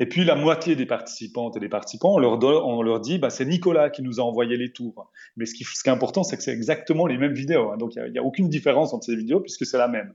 [0.00, 3.90] Et puis la moitié des participantes et des participants, on leur, dit, bah, c'est Nicolas
[3.90, 5.10] qui nous a envoyé les tours.
[5.36, 7.70] Mais ce qui, ce qui est important, c'est que c'est exactement les mêmes vidéos.
[7.70, 7.76] Hein.
[7.76, 10.14] Donc il n'y a, a, aucune différence entre ces vidéos puisque c'est la même.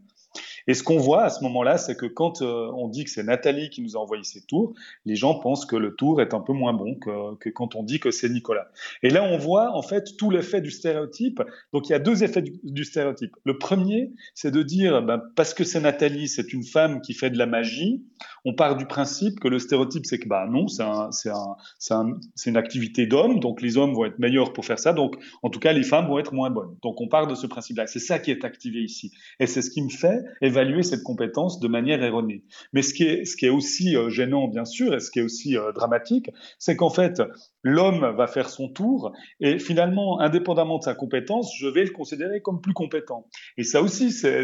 [0.67, 3.23] Et ce qu'on voit à ce moment-là, c'est que quand euh, on dit que c'est
[3.23, 4.73] Nathalie qui nous a envoyé ces tours,
[5.05, 7.83] les gens pensent que le tour est un peu moins bon que, que quand on
[7.83, 8.67] dit que c'est Nicolas.
[9.03, 11.41] Et là, on voit en fait tout l'effet du stéréotype.
[11.73, 13.35] Donc il y a deux effets du, stéréotype.
[13.43, 17.29] Le premier, c'est de dire, ben, parce que c'est Nathalie, c'est une femme qui fait
[17.29, 18.03] de la magie,
[18.45, 21.55] on part du principe que le stéréotype, c'est que bah non, c'est un, un,
[21.91, 25.49] un, une activité d'homme, donc les hommes vont être meilleurs pour faire ça, donc en
[25.49, 26.75] tout cas les femmes vont être moins bonnes.
[26.83, 27.87] Donc on part de ce principe-là.
[27.87, 29.11] C'est ça qui est activé ici.
[29.39, 30.23] Et c'est ce qui me fait
[30.55, 32.43] évaluer cette compétence de manière erronée.
[32.73, 35.71] Mais ce qui est, aussi euh, gênant, bien sûr, et ce qui est aussi euh,
[35.71, 37.21] dramatique, c'est qu'en fait,
[37.63, 42.41] l'homme va faire son tour et finalement, indépendamment de sa compétence, je vais le considérer
[42.41, 43.27] comme plus compétent.
[43.57, 44.43] Et ça aussi, c'est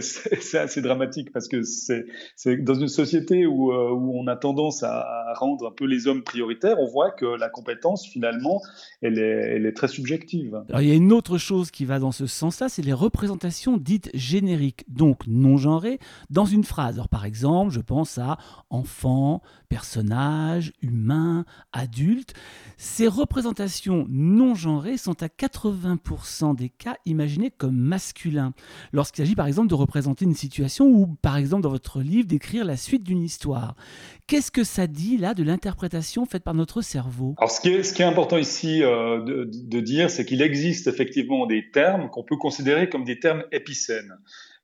[0.58, 2.06] assez dramatique parce que c'est
[2.58, 6.78] dans une société où, euh, on a tendance à, rendre un peu les hommes prioritaires,
[6.80, 8.62] on voit que la compétence, finalement,
[9.02, 10.62] elle est, elle est très subjective.
[10.70, 13.78] Alors, il y a une autre chose qui va dans ce sens-là, c'est les représentations
[13.78, 17.02] dites génériques, donc non genrées, dans une phrase.
[17.10, 18.38] Par exemple, je pense à
[18.70, 22.34] enfant, personnage, humain, adulte.
[22.78, 28.54] Ces représentations non genrées sont à 80% des cas imaginées comme masculins.
[28.92, 32.66] Lorsqu'il s'agit par exemple de représenter une situation ou par exemple dans votre livre d'écrire
[32.66, 33.76] la suite d'une histoire.
[34.28, 37.36] Qu'est-ce que ça dit là de l'interprétation faite par notre cerveau?
[37.38, 40.42] Alors ce qui, est, ce qui est important ici euh, de, de dire, c'est qu'il
[40.42, 44.14] existe effectivement des termes qu'on peut considérer comme des termes épicènes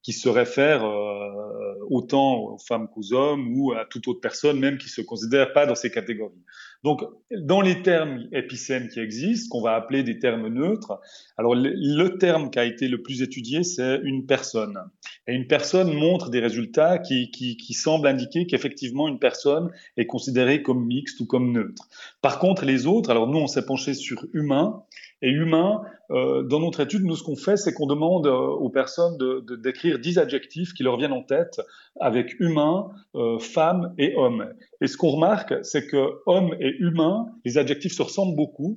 [0.07, 4.77] qui se réfèrent euh, autant aux femmes qu'aux hommes ou à toute autre personne même
[4.77, 6.45] qui se considère pas dans ces catégories.
[6.85, 11.01] Donc, dans les termes épicènes qui existent, qu'on va appeler des termes neutres,
[11.35, 14.79] alors le, terme qui a été le plus étudié, c'est une personne.
[15.27, 20.05] Et une personne montre des résultats qui, qui, qui semblent indiquer qu'effectivement une personne est
[20.05, 21.89] considérée comme mixte ou comme neutre.
[22.21, 24.83] Par contre, les autres, alors nous on s'est penché sur humain,
[25.21, 28.69] et humain, euh, dans notre étude, nous, ce qu'on fait, c'est qu'on demande euh, aux
[28.69, 31.59] personnes de, d'écrire dix adjectifs qui leur viennent en tête
[31.99, 34.53] avec humain, euh, femme et homme.
[34.81, 38.75] Et ce qu'on remarque, c'est que homme et humain, les adjectifs se ressemblent beaucoup,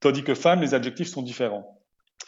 [0.00, 1.75] tandis que femme, les adjectifs sont différents.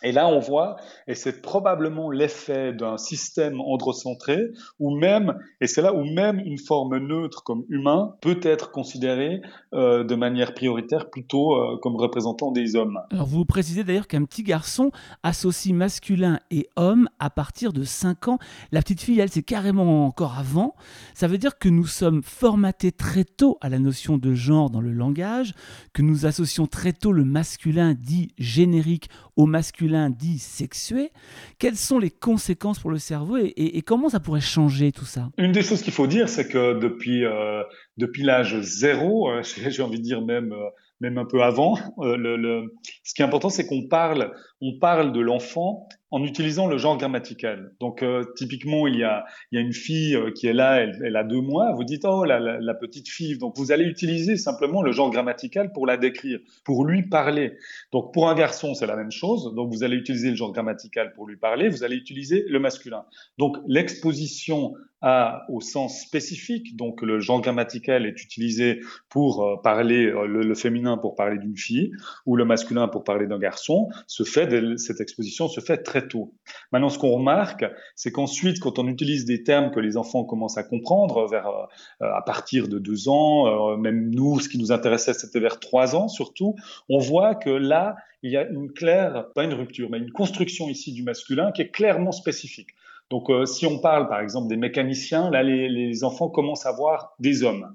[0.05, 0.77] Et là, on voit,
[1.09, 6.59] et c'est probablement l'effet d'un système androcentré, ou même, et c'est là où même une
[6.59, 9.41] forme neutre comme humain peut être considérée
[9.75, 13.01] euh, de manière prioritaire plutôt euh, comme représentant des hommes.
[13.11, 14.93] Alors vous précisez d'ailleurs qu'un petit garçon
[15.25, 18.39] associe masculin et homme à partir de 5 ans.
[18.71, 20.77] La petite fille, elle, c'est carrément encore avant.
[21.15, 24.81] Ça veut dire que nous sommes formatés très tôt à la notion de genre dans
[24.81, 25.55] le langage,
[25.93, 31.11] que nous associons très tôt le masculin dit générique au masculin dit sexué.
[31.59, 35.31] Quelles sont les conséquences pour le cerveau et, comment ça pourrait changer tout ça?
[35.39, 37.63] Une des choses qu'il faut dire, c'est que depuis, euh,
[37.97, 40.69] depuis l'âge zéro, euh, j'ai envie de dire même, euh,
[41.01, 45.89] même un peu avant, ce qui est important, c'est qu'on parle, on parle de l'enfant
[46.11, 47.73] en utilisant le genre grammatical.
[47.81, 50.81] Donc euh, typiquement, il y, a, il y a une fille euh, qui est là,
[50.81, 53.37] elle, elle a deux mois, vous dites oh la, la, petite fille.
[53.39, 57.59] Donc vous allez utiliser simplement le genre grammatical pour la décrire, pour lui parler.
[57.93, 59.55] Donc pour un garçon, c'est la même chose.
[59.55, 63.05] Donc vous allez utiliser le genre grammatical pour lui parler, vous allez utiliser le masculin.
[63.37, 70.07] Donc l'exposition à, au sens spécifique, donc le genre grammatical est utilisé pour euh, parler
[70.07, 71.93] le, le, féminin pour parler d'une fille
[72.27, 76.35] ou le masculin pour parler d'un garçon, se fait cette exposition se fait très tôt.
[76.73, 80.59] Maintenant, ce qu'on remarque, c'est qu'ensuite, quand on utilise des termes que les enfants commencent
[80.59, 81.67] à comprendre, vers, euh,
[82.01, 85.97] à partir de deux ans, euh, même nous, ce qui nous intéressait, c'était vers trois
[85.97, 86.55] ans surtout,
[86.89, 90.69] on voit que là, il y a une claire, pas une rupture, mais une construction
[90.69, 92.71] ici du masculin qui est clairement spécifique.
[93.11, 97.15] Donc, euh, si on parle par exemple des mécaniciens, là, les enfants commencent à voir
[97.19, 97.75] des hommes.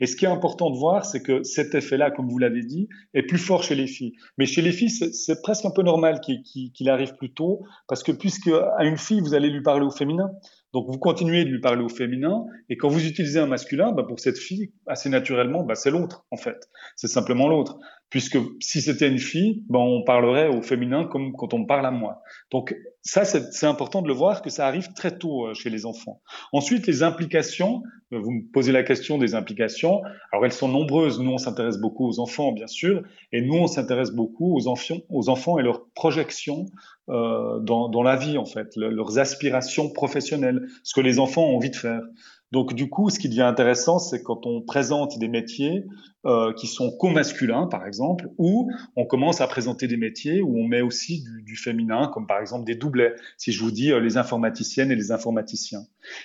[0.00, 2.88] Et ce qui est important de voir, c'est que cet effet-là, comme vous l'avez dit,
[3.14, 4.12] est plus fort chez les filles.
[4.36, 8.12] Mais chez les filles, c'est presque un peu normal qu'il arrive plus tôt, parce que
[8.12, 10.30] puisque à une fille, vous allez lui parler au féminin,
[10.72, 14.04] donc vous continuez de lui parler au féminin, et quand vous utilisez un masculin, bah,
[14.06, 16.68] pour cette fille, assez naturellement, bah, c'est l'autre en fait.
[16.94, 17.78] C'est simplement l'autre.
[18.10, 21.90] Puisque si c'était une fille, bah, on parlerait au féminin comme quand on parle à
[21.90, 22.22] moi.
[22.50, 25.86] Donc ça, c'est important de le voir que ça arrive très tôt euh, chez les
[25.86, 26.20] enfants.
[26.52, 27.82] Ensuite, les implications.
[28.12, 30.02] Euh, vous me posez la question des implications.
[30.32, 31.20] Alors elles sont nombreuses.
[31.20, 34.98] Nous, on s'intéresse beaucoup aux enfants, bien sûr, et nous, on s'intéresse beaucoup aux enfants,
[35.10, 36.66] aux enfants et leurs projections
[37.08, 41.56] euh, dans, dans, la vie, en fait, leurs aspirations professionnelles, ce que les enfants ont
[41.56, 42.02] envie de faire.
[42.50, 45.84] Donc du coup, ce qui devient intéressant, c'est quand on présente des métiers
[46.24, 50.64] euh, qui sont co-masculins, par exemple, ou on commence à présenter des métiers où on
[50.64, 53.14] met aussi du, du féminin, comme par exemple des doublets.
[53.36, 55.82] Si je vous dis euh, les informaticiennes et les informaticiens.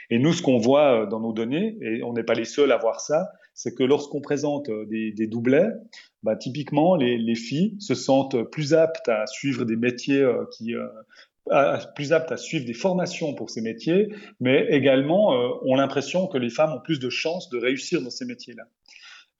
[0.09, 2.71] Et nous, ce qu'on voit euh, dans nos données, et on n'est pas les seuls
[2.71, 5.69] à voir ça, c'est que lorsqu'on présente euh, des, des doublets,
[6.23, 10.73] bah, typiquement, les, les, filles se sentent plus aptes à suivre des métiers qui
[11.95, 16.37] plus aptes à suivre des formations pour ces métiers, mais également euh, ont l'impression que
[16.37, 18.63] les femmes ont plus de chances de réussir dans ces métiers-là.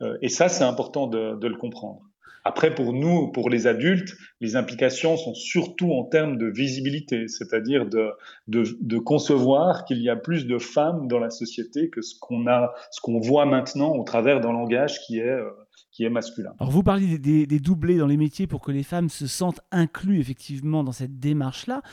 [0.01, 2.01] Euh, et ça, c'est important de, de, le comprendre.
[2.45, 7.85] Après, pour nous, pour les adultes, les implications sont surtout en termes de visibilité, c'est-à-dire
[7.85, 8.11] de,
[8.47, 12.47] de, de, concevoir qu'il y a plus de femmes dans la société que ce qu'on
[12.47, 15.49] a, ce qu'on voit maintenant au travers d'un langage qui est euh,
[15.93, 16.53] qui est masculin.
[16.59, 20.19] Alors vous parliez des, doublés dans les métiers pour que les femmes se sentent inclus
[20.19, 21.83] effectivement dans cette démarche-là.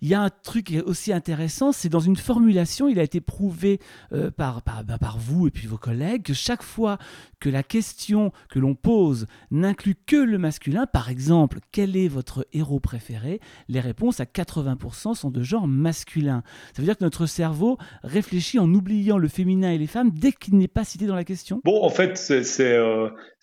[0.00, 3.78] Il y a un truc aussi intéressant, c'est dans une formulation, il a été prouvé
[4.12, 6.96] euh, par, par, bah, par, vous et puis vos collègues que chaque fois
[7.38, 12.46] que la question que l'on pose n'inclut que le masculin, par exemple, quel est votre
[12.54, 16.42] héros préféré, les réponses à 80% sont de genre masculin.
[16.74, 20.32] Ça veut dire que notre cerveau réfléchit en oubliant le féminin et les femmes dès
[20.32, 22.42] qu'il n'est pas cité dans la question Bon, en fait, c'est...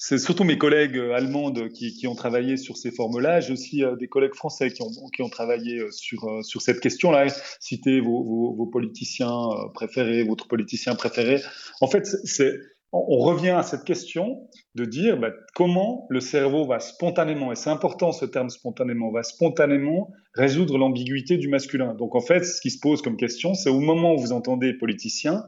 [0.09, 3.41] C'est surtout mes collègues euh, allemandes qui, ont travaillé sur ces formes-là.
[3.41, 7.27] J'ai aussi euh, des collègues français qui ont, travaillé euh, sur, sur cette question-là.
[7.59, 11.41] Citez vos, vos, vos, politiciens préférés, votre politicien préféré.
[11.81, 12.57] En fait, c'est
[12.93, 17.69] on revient à cette question de dire bah, comment le cerveau va spontanément, et c'est
[17.69, 21.95] important ce terme spontanément, va spontanément résoudre l'ambiguïté du masculin.
[21.95, 24.73] Donc en fait, ce qui se pose comme question, c'est au moment où vous entendez
[24.73, 25.45] politicien,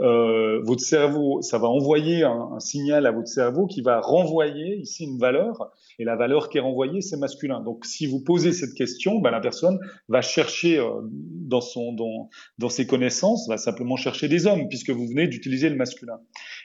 [0.00, 5.04] euh, votre cerveau, ça va envoyer un, signal à votre cerveau qui va renvoyer ici
[5.04, 7.60] une valeur, et la valeur qui est renvoyée, c'est masculin.
[7.60, 9.78] Donc si vous posez cette question, bah, la personne
[10.08, 12.28] va chercher euh, dans, son, dans,
[12.58, 16.18] dans ses connaissances, va simplement chercher des hommes, puisque vous venez d'utiliser le masculin.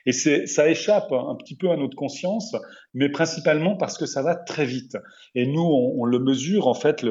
[0.06, 2.56] Et ça échappe un petit peu à notre conscience,
[2.94, 4.98] mais principalement parce que ça va très vite.
[5.36, 7.04] Et nous, on, le mesure, en fait,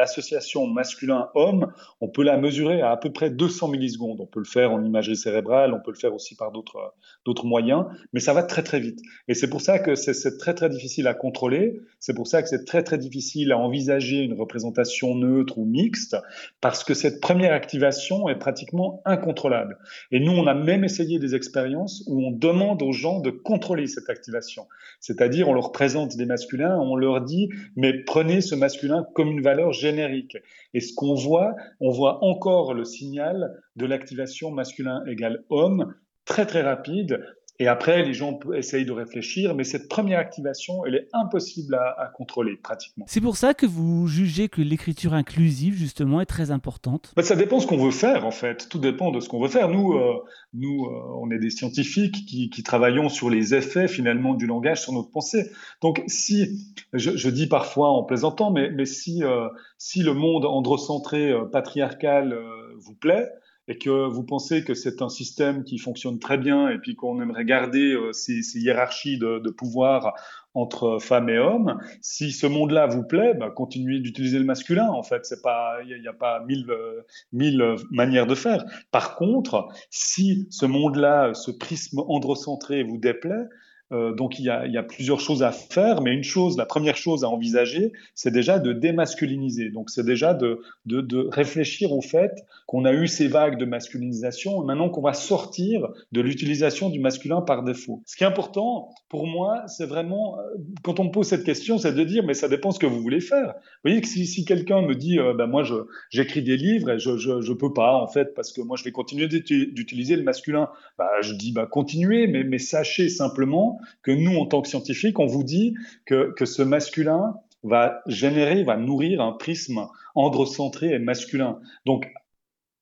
[0.00, 4.20] l'association masculin-homme, on peut la mesurer à à peu près 200 millisecondes.
[4.20, 7.84] On peut le faire en imagerie cérébrale, on peut le faire aussi par d'autres moyens,
[8.12, 9.00] mais ça va très très vite.
[9.28, 12.48] Et c'est pour ça que c'est très très difficile à contrôler, c'est pour ça que
[12.48, 16.16] c'est très très difficile à envisager une représentation neutre ou mixte,
[16.60, 19.78] parce que cette première activation est pratiquement incontrôlable.
[20.10, 23.86] Et nous, on a même essayé des expériences où on demande aux gens de contrôler
[23.86, 24.66] cette activation.
[24.98, 29.42] C'est-à-dire, on leur présente des masculins, on leur dit, mais prenez ce masculin comme une
[29.42, 30.36] valeur générique.
[30.74, 36.46] Et ce qu'on voit, on voit encore le signal de l'activation masculin égale homme très
[36.46, 37.24] très rapide
[37.60, 42.10] et après, les gens essayent de réfléchir, mais cette première activation, elle est impossible à,
[42.16, 43.04] contrôler pratiquement.
[43.06, 47.12] C'est pour ça que vous jugez que l'écriture inclusive, justement, est très importante?
[47.16, 48.66] Bah, Ça dépend de ce qu'on veut faire, en fait.
[48.70, 49.68] Tout dépend de ce qu'on veut faire.
[49.68, 54.32] Nous, euh, nous euh, on est des scientifiques qui, qui, travaillons sur les effets, finalement,
[54.32, 55.50] du langage sur notre pensée.
[55.82, 60.46] Donc, si, je, je dis parfois en plaisantant, mais, mais si, euh, si le monde
[60.46, 62.34] androcentré, patriarcal
[62.78, 63.28] vous plaît,
[63.70, 67.22] et que vous pensez que c'est un système qui fonctionne très bien et puis qu'on
[67.22, 70.14] aimerait garder euh, ces, hiérarchies de, pouvoir
[70.54, 74.88] entre femmes et hommes, si ce monde-là vous plaît, bah, continuez d'utiliser le masculin.
[74.88, 77.02] En fait, c'est pas, il n'y a, pas mille, euh,
[77.32, 78.64] mille manières de faire.
[78.90, 83.46] Par contre, si ce monde-là, ce prisme androcentré vous déplaît,
[83.92, 86.56] euh, donc il y, a, il y, a, plusieurs choses à faire, mais une chose,
[86.56, 89.70] la première chose à envisager, c'est déjà de démasculiniser.
[89.70, 92.32] Donc c'est déjà de, de, de, réfléchir au fait
[92.66, 97.00] qu'on a eu ces vagues de masculinisation, et maintenant qu'on va sortir de l'utilisation du
[97.00, 98.02] masculin par défaut.
[98.06, 100.42] Ce qui est important pour moi, c'est vraiment, euh,
[100.84, 103.02] quand on me pose cette question, c'est de dire, mais ça dépend ce que vous
[103.02, 103.54] voulez faire.
[103.56, 105.64] Vous voyez que si, si quelqu'un me dit, euh, ben moi
[106.10, 108.84] j'écris des livres et je, je, je peux pas en fait parce que moi je
[108.84, 114.12] vais continuer d'utiliser le masculin, bah, je dis bah continuez, mais, mais sachez simplement que
[114.12, 115.74] nous, en tant que scientifiques, on vous dit
[116.06, 121.58] que, que ce masculin va générer, va nourrir un prisme androcentré et masculin.
[121.84, 122.12] Donc,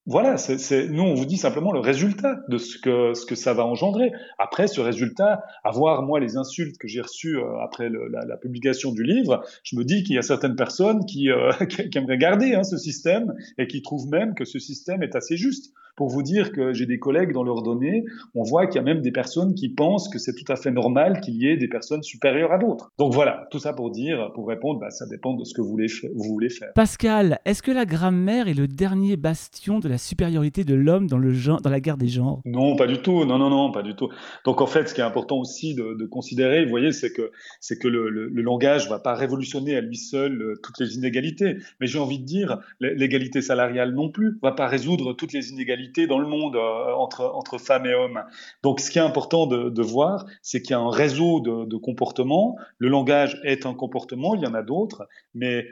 [0.09, 3.53] voilà, c'est, nous, on vous dit simplement le résultat de ce que, ce que ça
[3.53, 4.11] va engendrer.
[4.39, 9.03] Après, ce résultat, avoir, moi, les insultes que j'ai reçues euh, après la, publication du
[9.03, 12.65] livre, je me dis qu'il y a certaines personnes qui, euh, qui, aimeraient garder hein,
[12.65, 15.75] ce système et qui trouvent même que ce système est assez juste.
[15.99, 18.05] Pour vous dire que j'ai des collègues dans leurs données,
[18.37, 20.71] on voit qu'il y a même des personnes qui pensent que c'est tout à fait
[20.71, 22.93] normal qu'il y ait des personnes supérieures à d'autres.
[23.01, 25.71] Donc voilà, tout ça pour dire, pour répondre, bah, ça dépend de ce que vous
[25.71, 26.73] voulez, vous voulez faire.
[26.77, 31.19] Pascal, est-ce que la grammaire est le dernier bastion de la supériorité de l'homme dans,
[31.19, 32.43] le genre, dans la guerre des genres?
[32.45, 33.25] Non, pas du tout.
[33.25, 34.09] Non, non, non, pas du tout.
[34.45, 37.77] Donc en fait, ce qui est important aussi de, considérer, vous voyez, c'est que, c'est
[37.77, 41.57] que le, le, langage ne va pas révolutionner à lui seul euh, toutes les inégalités.
[41.81, 45.51] Mais j'ai envie de dire, l'égalité salariale non plus ne va pas résoudre toutes les
[45.51, 48.23] inégalités dans le monde euh, entre, femmes et hommes.
[48.63, 51.65] Donc ce qui est important de, de voir, c'est qu'il y a un réseau de,
[51.65, 52.57] de comportements.
[52.79, 55.67] Le langage est un comportement, il y en a d'autres, mais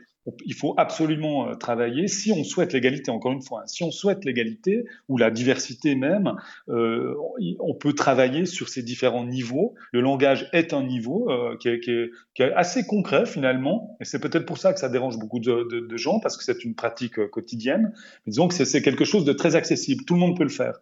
[0.45, 3.91] il faut absolument euh, travailler, si on souhaite l'égalité, encore une fois, hein, si on
[3.91, 6.35] souhaite l'égalité, ou la diversité même,
[6.69, 7.15] euh,
[7.61, 9.75] on peut travailler sur ces différents niveaux.
[9.93, 14.59] Le langage est un niveau euh, qui, est, assez concret finalement, et c'est peut-être pour
[14.59, 17.93] ça que ça dérange beaucoup de, gens, parce que c'est une pratique quotidienne.
[18.27, 20.81] Mais disons que c'est quelque chose de très accessible, tout le monde peut le faire.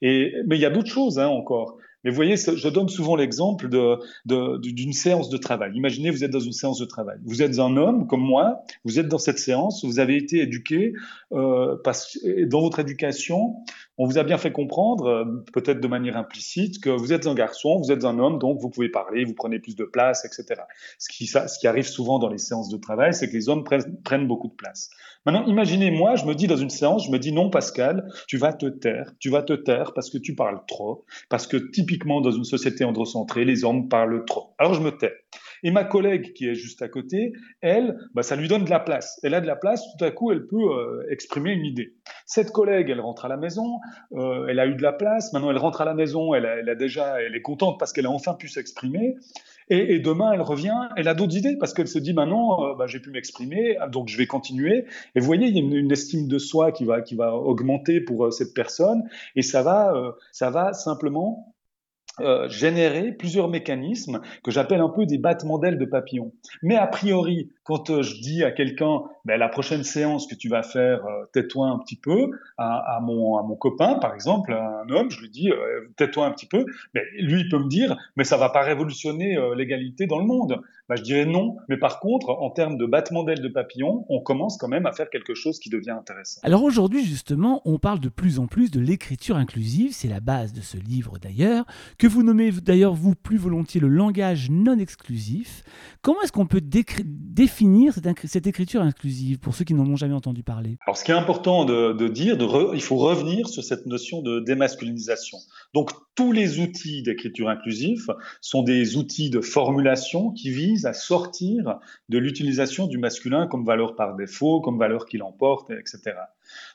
[0.00, 1.78] Mais il y a d'autres choses hein, encore.
[2.06, 5.72] Mais vous voyez, je donne souvent l'exemple d'une de, séance de travail.
[5.74, 7.18] Imaginez, vous êtes dans une séance de travail.
[7.24, 10.92] Vous êtes un homme comme moi, vous êtes dans cette séance, vous avez été éduqué,
[11.32, 12.16] euh, parce,
[12.46, 13.56] dans votre éducation,
[13.98, 17.34] on vous a bien fait comprendre, euh, peut-être de manière implicite, que vous êtes un
[17.34, 20.62] garçon, vous êtes un homme, donc vous pouvez parler, vous prenez plus de place, etc.
[20.98, 23.48] Ce qui, ça, ce qui arrive souvent dans les séances de travail, c'est que les
[23.48, 24.90] hommes prennent, prennent beaucoup de place.
[25.24, 28.36] Maintenant, imaginez, moi, je me dis dans une séance, je me dis non, Pascal, tu
[28.36, 32.20] vas te taire, tu vas te taire parce que tu parles trop, parce que typiquement
[32.20, 34.54] dans une société androcentrée, les hommes parlent trop.
[34.58, 35.12] Alors je me tais.
[35.66, 38.78] Et ma collègue qui est juste à côté, elle, bah, ça lui donne de la
[38.78, 39.18] place.
[39.24, 41.96] Elle a de la place, tout à coup, elle peut euh, exprimer une idée.
[42.24, 43.80] Cette collègue, elle rentre à la maison,
[44.12, 46.74] euh, elle a eu de la place, maintenant elle rentre à la maison, elle, a
[46.76, 49.16] déjà, elle est contente parce qu'elle a enfin pu s'exprimer.
[49.68, 52.86] Et, demain, elle revient, elle a d'autres idées parce qu'elle se dit maintenant, euh, bah,
[52.86, 54.84] j'ai pu m'exprimer, donc je vais continuer.
[55.16, 57.34] Et vous voyez, il y a une, une, estime de soi qui va, qui va
[57.34, 59.02] augmenter pour cette personne,
[59.34, 61.55] et ça va, ça va simplement
[62.20, 66.32] euh, générer plusieurs mécanismes que j'appelle un peu des battements d'ailes de papillon.
[66.62, 70.48] Mais a priori, quand euh, je dis à quelqu'un, ben, la prochaine séance que tu
[70.48, 74.54] vas faire, euh, tais-toi un petit peu, à, à, mon, à mon copain, par exemple,
[74.54, 75.50] un homme, je lui dis,
[75.96, 79.36] tais-toi un petit peu, mais lui, il peut me dire, mais ça va pas révolutionner
[79.54, 80.62] l'égalité dans le monde.
[80.88, 84.20] Ben, je dirais non, mais par contre, en termes de battements d'ailes de papillon, on
[84.20, 86.40] commence quand même à faire quelque chose qui devient intéressant.
[86.44, 90.52] Alors aujourd'hui, justement, on parle de plus en plus de l'écriture inclusive, c'est la base
[90.52, 91.64] de ce livre d'ailleurs,
[91.98, 95.64] que vous nommez d'ailleurs vous plus volontiers le langage non exclusif.
[96.02, 100.14] Comment est-ce qu'on peut définir cette, cette, écriture inclusive pour ceux qui n'en ont jamais
[100.14, 100.78] entendu parler?
[100.86, 104.22] Alors ce qui est important de, de dire, de il faut revenir sur cette notion
[104.22, 105.38] de démasculinisation.
[105.74, 108.06] Donc tous les outils d'écriture inclusive
[108.40, 113.96] sont des outils de formulation qui visent à sortir de l'utilisation du masculin comme valeur
[113.96, 116.16] par défaut, comme valeur qui l'emporte, etc.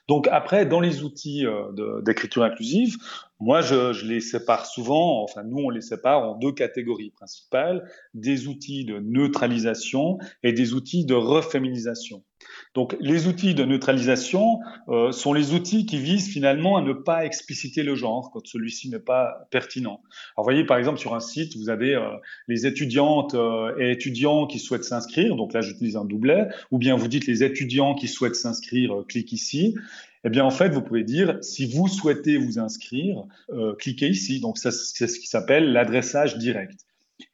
[0.08, 2.98] Donc après, dans les outils euh, d'écriture inclusive,
[3.40, 7.88] moi, je, je, les sépare souvent, enfin nous, on les sépare en deux catégories principales,
[8.14, 12.24] des outils de neutralisation et des outils de reféminisation.
[12.74, 17.26] Donc les outils de neutralisation euh, sont les outils qui visent finalement à ne pas
[17.26, 20.02] expliciter le genre quand celui-ci n'est pas pertinent.
[20.36, 22.08] Alors vous voyez par exemple sur un site, vous avez euh,
[22.48, 26.96] les étudiantes euh, et étudiants qui souhaitent s'inscrire, donc là j'utilise un doublet, ou bien
[26.96, 29.76] vous dites les étudiants qui souhaitent s'inscrire, euh, cliquez ici.
[30.24, 34.40] Eh bien, en fait, vous pouvez dire, si vous souhaitez vous inscrire, euh, cliquez ici.
[34.40, 36.86] Donc, c'est ce qui s'appelle l'adressage direct.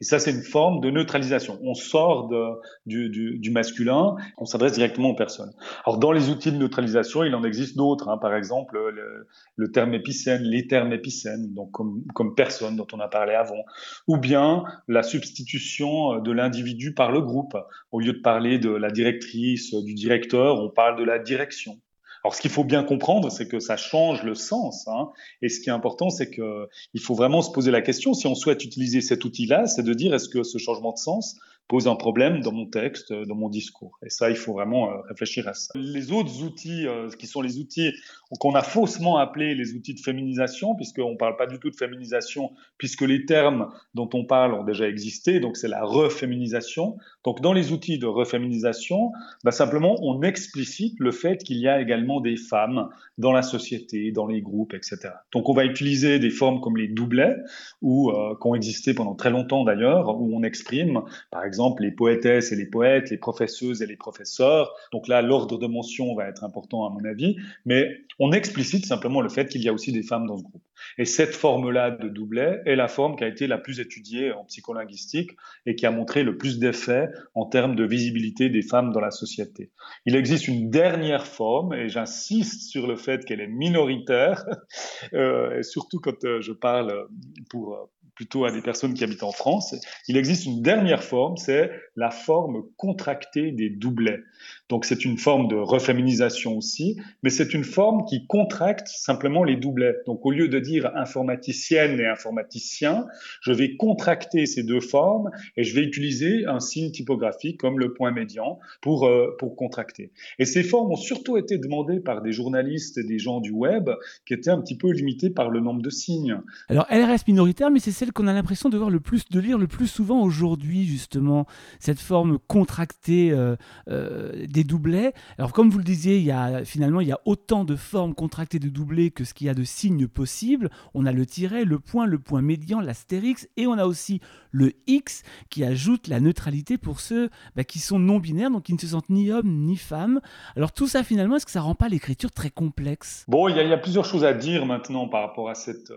[0.01, 1.59] Et ça, c'est une forme de neutralisation.
[1.63, 2.45] On sort de,
[2.85, 5.53] du, du, du, masculin, on s'adresse directement aux personnes.
[5.85, 8.09] Alors, dans les outils de neutralisation, il en existe d'autres.
[8.09, 8.17] Hein.
[8.17, 12.99] Par exemple, le, le, terme épicène, les termes épicènes, donc comme, comme personne dont on
[12.99, 13.63] a parlé avant.
[14.07, 17.57] Ou bien la substitution de l'individu par le groupe.
[17.91, 21.79] Au lieu de parler de la directrice, du directeur, on parle de la direction.
[22.27, 24.85] Alors, ce qu'il faut bien comprendre, c'est que ça change le sens.
[24.89, 25.11] Hein.
[25.41, 28.35] Et ce qui est important, c'est qu'il faut vraiment se poser la question, si on
[28.35, 31.95] souhaite utiliser cet outil-là, c'est de dire est-ce que ce changement de sens pose un
[31.95, 33.97] problème dans mon texte, dans mon discours.
[34.05, 35.73] Et ça, il faut vraiment euh, réfléchir à ça.
[35.75, 37.91] Les autres outils, euh, qui sont les outils
[38.39, 41.75] qu'on a faussement appelés les outils de féminisation, puisqu'on ne parle pas du tout de
[41.75, 46.97] féminisation, puisque les termes dont on parle ont déjà existé, donc c'est la reféminisation.
[47.23, 49.11] Donc dans les outils de reféminisation,
[49.43, 54.11] bah, simplement, on explicite le fait qu'il y a également des femmes dans la société,
[54.11, 55.09] dans les groupes, etc.
[55.33, 57.35] Donc on va utiliser des formes comme les doublets,
[57.81, 61.01] ou euh, qui ont existé pendant très longtemps d'ailleurs, où on exprime,
[61.31, 64.73] par exemple, exemple les poétesses et les poètes, les professeuses et les professeurs.
[64.91, 67.35] Donc là, l'ordre de mention va être important à mon avis,
[67.65, 67.89] mais
[68.19, 70.63] on explicite simplement le fait qu'il y a aussi des femmes dans ce groupe.
[70.97, 74.45] Et cette forme-là de doublet est la forme qui a été la plus étudiée en
[74.45, 75.31] psycholinguistique
[75.65, 79.11] et qui a montré le plus d'effets en termes de visibilité des femmes dans la
[79.11, 79.71] société.
[80.05, 84.45] Il existe une dernière forme, et j'insiste sur le fait qu'elle est minoritaire,
[85.13, 87.07] euh, et surtout quand euh, je parle
[87.49, 89.75] pour, plutôt à des personnes qui habitent en France.
[90.07, 94.23] Il existe une dernière forme, c'est la forme contractée des doublets.
[94.69, 99.55] Donc c'est une forme de reféminisation aussi, mais c'est une forme qui contracte simplement les
[99.55, 99.95] doublets.
[100.05, 103.05] Donc au lieu de dire informaticienne et informaticien,
[103.41, 107.93] je vais contracter ces deux formes et je vais utiliser un signe typographique comme le
[107.93, 110.11] point médian pour, euh, pour contracter.
[110.39, 113.89] Et ces formes ont surtout été demandées par des journalistes et des gens du web
[114.25, 116.41] qui étaient un petit peu limités par le nombre de signes.
[116.67, 119.39] Alors elle reste minoritaire, mais c'est celle qu'on a l'impression de voir le plus, de
[119.39, 121.45] lire le plus souvent aujourd'hui, justement,
[121.79, 123.55] cette forme contractée euh,
[123.89, 125.13] euh, des doublets.
[125.37, 128.15] Alors, comme vous le disiez, il y a, finalement, il y a autant de formes
[128.15, 130.71] contractées de doublets que ce qu'il y a de signes possibles.
[130.95, 134.19] On a le tiret, le point, le point médian, l'astérix, et on a aussi
[134.51, 138.73] le X qui ajoute la neutralité pour ceux bah, qui sont non binaires, donc qui
[138.73, 140.21] ne se sentent ni hommes ni femmes.
[140.55, 143.25] Alors tout ça finalement, est-ce que ça rend pas l'écriture très complexe?
[143.27, 145.91] Bon, il y, a, plusieurs choses à dire maintenant par rapport à cette,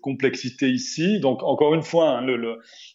[0.00, 1.20] complexité ici.
[1.20, 2.26] Donc encore une fois, hein,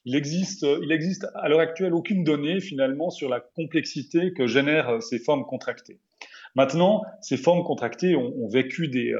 [0.05, 5.01] il, existe, il existe à l'heure actuelle aucune donnée finalement sur la complexité que génèrent
[5.11, 5.99] ces formes contractées.
[6.55, 9.19] Maintenant, ces formes contractées ont, vécu des, euh,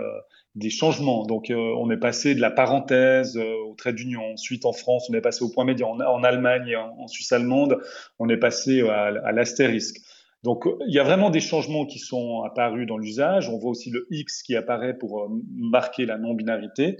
[0.56, 1.26] des changements.
[1.26, 4.34] Donc, euh, on est passé de la parenthèse euh, au trait d'union.
[4.34, 5.92] Ensuite, en France, on est passé au point médian.
[5.92, 7.78] En, Allemagne en, Suisse allemande,
[8.20, 9.98] on est passé à, à l'astérisque.
[10.44, 13.50] Donc, il y a vraiment des changements qui sont apparus dans l'usage.
[13.50, 16.98] On voit aussi le X qui apparaît pour marquer la non-binarité.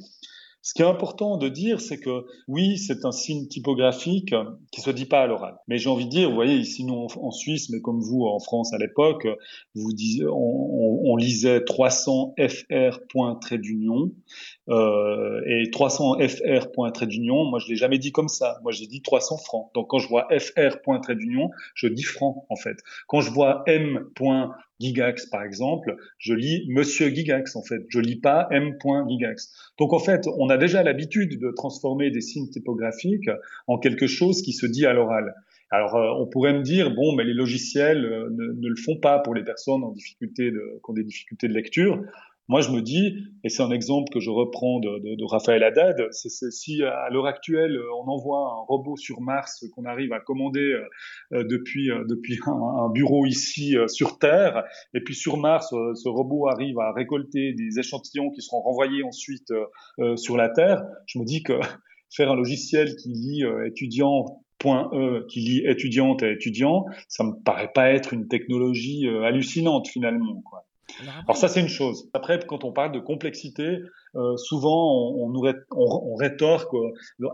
[0.64, 4.36] Ce qui est important de dire, c'est que oui, c'est un signe typographique
[4.72, 5.56] qui se dit pas à l'oral.
[5.68, 8.40] Mais j'ai envie de dire, vous voyez, ici nous en, Suisse, mais comme vous en
[8.40, 9.28] France à l'époque,
[9.74, 13.00] vous disiez, on, on, lisait 300 FR
[13.42, 14.12] trait d'union
[14.70, 17.46] euh, et 300 FR trait d'union.
[17.46, 18.60] Moi, je l'ai jamais dit comme ça.
[18.62, 19.72] Moi, j'ai dit 300 francs.
[19.74, 22.78] Donc, quand je vois FR trait d'union, je dis francs en fait.
[23.08, 24.06] Quand je vois M
[24.82, 27.86] Gigax, par exemple, je lis Monsieur Gigax, en fait.
[27.90, 28.78] Je lis pas M.
[29.08, 29.72] Gigax.
[29.80, 33.30] Donc, en fait, on a déjà l'habitude de transformer des signes typographiques
[33.68, 35.36] en quelque chose qui se dit à l'oral.
[35.70, 38.98] Alors, euh, on pourrait me dire, bon, mais les logiciels euh, ne, ne, le font
[38.98, 42.04] pas pour les personnes en difficulté de, qui ont des difficultés de lecture.
[42.52, 45.64] Moi, je me dis, et c'est un exemple que je reprends de, de, de Raphaël
[45.64, 50.20] Haddad, c'est si à l'heure actuelle on envoie un robot sur Mars qu'on arrive à
[50.20, 50.84] commander euh,
[51.32, 56.50] euh, depuis euh, depuis un, bureau ici sur Terre, et puis sur Mars, ce robot
[56.50, 59.54] arrive à récolter des échantillons qui seront renvoyés ensuite
[60.18, 61.54] sur la Terre, je me dis que
[62.14, 67.42] faire un logiciel qui lit étudiant point E qui lit étudiante à étudiant, ça me
[67.46, 70.42] paraît pas être une technologie hallucinante finalement.
[70.42, 70.66] Quoi.
[71.24, 72.10] Alors, ça, c'est une chose.
[72.14, 73.80] Après, quand on parle de complexité,
[74.16, 76.74] euh, souvent on, nous on, rétorque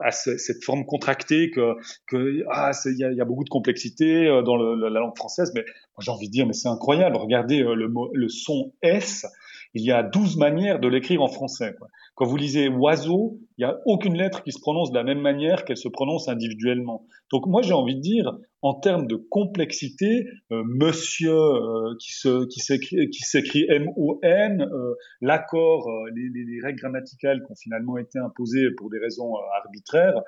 [0.01, 1.75] à cette forme contractée que,
[2.07, 5.65] que ah, il y a, beaucoup de complexité euh, dans la langue française, mais
[5.99, 7.17] j'ai envie de dire, mais c'est incroyable.
[7.17, 9.25] Regardez euh, le, le son S,
[9.73, 11.75] il y a 12 manières de l'écrire en français.
[11.77, 11.87] Quoi.
[12.17, 15.21] Quand vous lisez oiseau, il n'y a aucune lettre qui se prononce de la même
[15.21, 17.05] manière qu'elle se prononce individuellement.
[17.31, 23.09] Donc moi j'ai envie de dire, en termes de complexité, euh, monsieur euh, qui s'écrit
[23.11, 28.97] qui M-O-N, euh, l'accord, les, les, règles grammaticales qui ont finalement été imposées pour des
[28.97, 30.19] raisons arbitraires,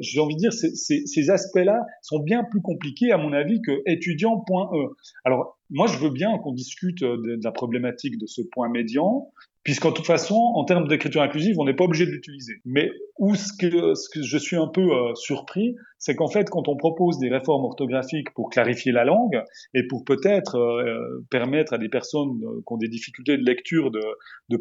[0.00, 3.60] j'ai envie de dire ces, ces, ces aspects-là sont bien plus compliqués à mon avis
[3.62, 4.94] que étudiant.e.
[5.24, 9.28] Alors moi je veux bien qu'on discute de la problématique de ce point médian,
[9.70, 12.54] puisqu'en toute façon, en termes d'écriture inclusive, on n'est pas obligé de l'utiliser.
[12.64, 12.90] Mais
[13.20, 17.18] où ce que, je suis un peu euh, surpris, c'est qu'en fait, quand on propose
[17.18, 19.40] des réformes orthographiques pour clarifier la langue
[19.74, 23.92] et pour peut-être euh, permettre à des personnes euh, qui ont des difficultés de lecture
[23.92, 24.00] de,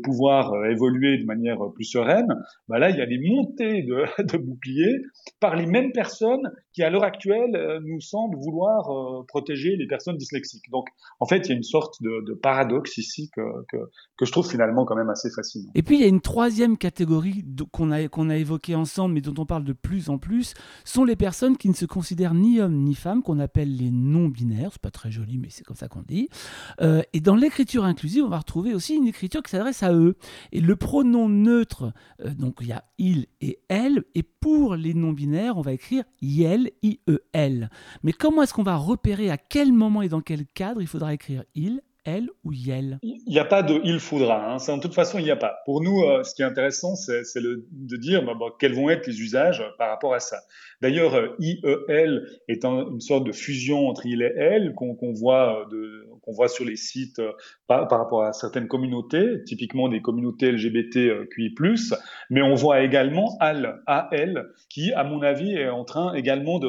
[0.03, 2.27] pouvoir évoluer de manière plus sereine,
[2.67, 5.01] bah là, il y a des montées de, boucliers
[5.39, 10.69] par les mêmes personnes qui, à l'heure actuelle, nous semblent vouloir protéger les personnes dyslexiques.
[10.71, 10.87] Donc,
[11.19, 13.41] en fait, il y a une sorte de, paradoxe ici que,
[14.17, 15.69] que je trouve finalement quand même assez fascinant.
[15.75, 19.21] Et puis, il y a une troisième catégorie qu'on a, qu'on a évoquée ensemble, mais
[19.21, 22.59] dont on parle de plus en plus, sont les personnes qui ne se considèrent ni
[22.59, 24.69] hommes ni femmes, qu'on appelle les non-binaires.
[24.71, 26.29] C'est pas très joli, mais c'est comme ça qu'on dit.
[26.81, 30.15] Euh, et dans l'écriture inclusive, on va retrouver aussi une écriture qui s'adresse à eux.
[30.51, 31.93] Et le pronom neutre,
[32.25, 36.03] euh, donc il y a il et elle, et pour les non-binaires, on va écrire
[36.21, 37.69] IEL, I-E-L.
[38.03, 41.13] Mais comment est-ce qu'on va repérer à quel moment et dans quel cadre il faudra
[41.13, 42.99] écrire il, elle ou Yel?
[43.03, 44.53] Il n'y a pas de il faudra.
[44.53, 44.57] Hein.
[44.67, 45.59] En toute façon, il n'y a pas.
[45.65, 49.07] Pour nous, euh, ce qui est intéressant, c'est de dire bah, bah, quels vont être
[49.07, 50.37] les usages par rapport à ça.
[50.81, 56.05] D'ailleurs, euh, IEL est une sorte de fusion entre il et elle qu'on voit, euh,
[56.29, 57.21] qu'on voit sur les sites
[57.67, 61.55] par, par, rapport à certaines communautés, typiquement des communautés LGBTQI+,
[62.29, 66.59] mais on voit également AL, qui, à mon avis, est en train également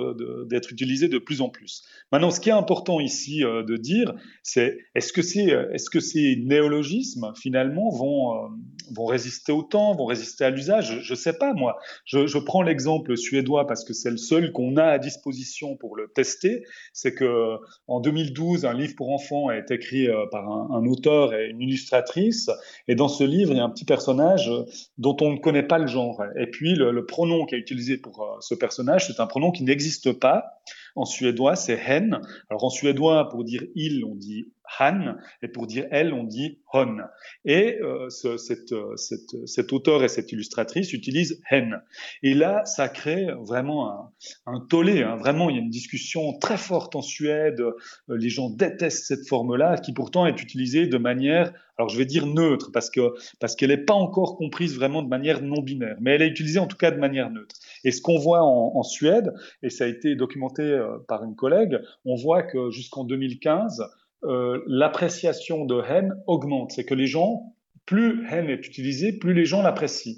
[0.48, 1.84] d'être utilisé de plus en plus.
[2.12, 8.34] Maintenant, ce qui est important ici de dire, c'est est-ce que ces néologismes finalement vont,
[8.34, 11.00] euh, résister au temps, vont résister à l'usage?
[11.02, 11.78] Je ne sais pas moi.
[12.04, 16.08] Je, prends l'exemple suédois parce que c'est le seul qu'on a à disposition pour le
[16.08, 16.64] tester.
[16.92, 17.56] C'est que
[17.86, 22.50] en 2012, un livre pour enfants est écrit euh, par un, auteur et une illustratrice,
[22.88, 24.50] et dans ce livre, il y a un petit personnage
[24.98, 26.22] dont on ne connaît pas le genre.
[26.38, 29.50] Et puis le, le pronom qui est utilisé pour euh, ce personnage, c'est un pronom
[29.50, 30.60] qui n'existe pas.
[30.96, 32.20] En suédois, c'est hen.
[32.48, 34.48] Alors en suédois, pour dire il, on dit
[34.78, 36.98] han, et pour dire elle, on dit hon.
[37.44, 41.82] Et euh, ce, cette, cette, cet auteur et cette illustratrice utilisent hen.
[42.22, 44.12] Et là, ça crée vraiment
[44.46, 45.02] un, tollé.
[45.02, 45.16] Hein.
[45.16, 47.60] Vraiment, il y a une discussion très forte en Suède.
[47.60, 47.72] Euh,
[48.08, 52.26] les gens détestent cette forme-là, qui pourtant est utilisée de manière, alors je vais dire
[52.26, 56.14] neutre, parce que parce qu'elle n'est pas encore comprise vraiment de manière non binaire, mais
[56.14, 57.56] elle est utilisée en tout cas de manière neutre.
[57.84, 61.34] Et ce qu'on voit en, en Suède, et ça a été documenté euh, par une
[61.34, 63.82] collègue, on voit que jusqu'en 2015,
[64.24, 66.72] euh, l'appréciation de hen augmente.
[66.72, 67.54] C'est que les gens,
[67.86, 70.16] plus hen est utilisé, plus les gens l'apprécient.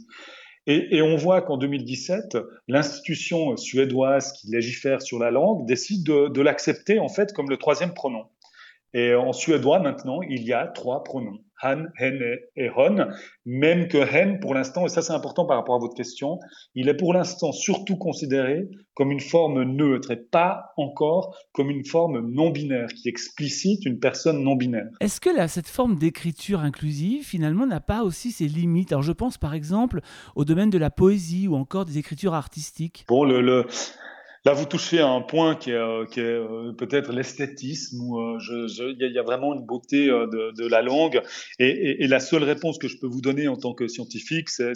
[0.66, 2.38] Et, et, on voit qu'en 2017,
[2.68, 7.56] l'institution suédoise qui légifère sur la langue décide de, de l'accepter en fait comme le
[7.56, 8.26] troisième pronom.
[8.94, 12.20] Et en suédois maintenant, il y a trois pronoms han, hen
[12.56, 13.06] et hon,
[13.46, 16.38] même que hen, pour l'instant, et ça c'est important par rapport à votre question,
[16.74, 21.84] il est pour l'instant surtout considéré comme une forme neutre et pas encore comme une
[21.84, 24.88] forme non binaire qui explicite une personne non binaire.
[25.00, 28.92] Est-ce que là, cette forme d'écriture inclusive, finalement, n'a pas aussi ses limites?
[28.92, 30.00] Alors je pense par exemple
[30.36, 33.04] au domaine de la poésie ou encore des écritures artistiques.
[33.08, 33.66] Bon, le, le
[34.44, 38.38] Là, vous touchez à un point qui est, euh, euh, peut-être l'esthétisme, où euh,
[38.98, 41.22] il y, a vraiment une beauté de, la langue.
[41.60, 44.48] Et, et, et, la seule réponse que je peux vous donner en tant que scientifique,
[44.48, 44.72] c'est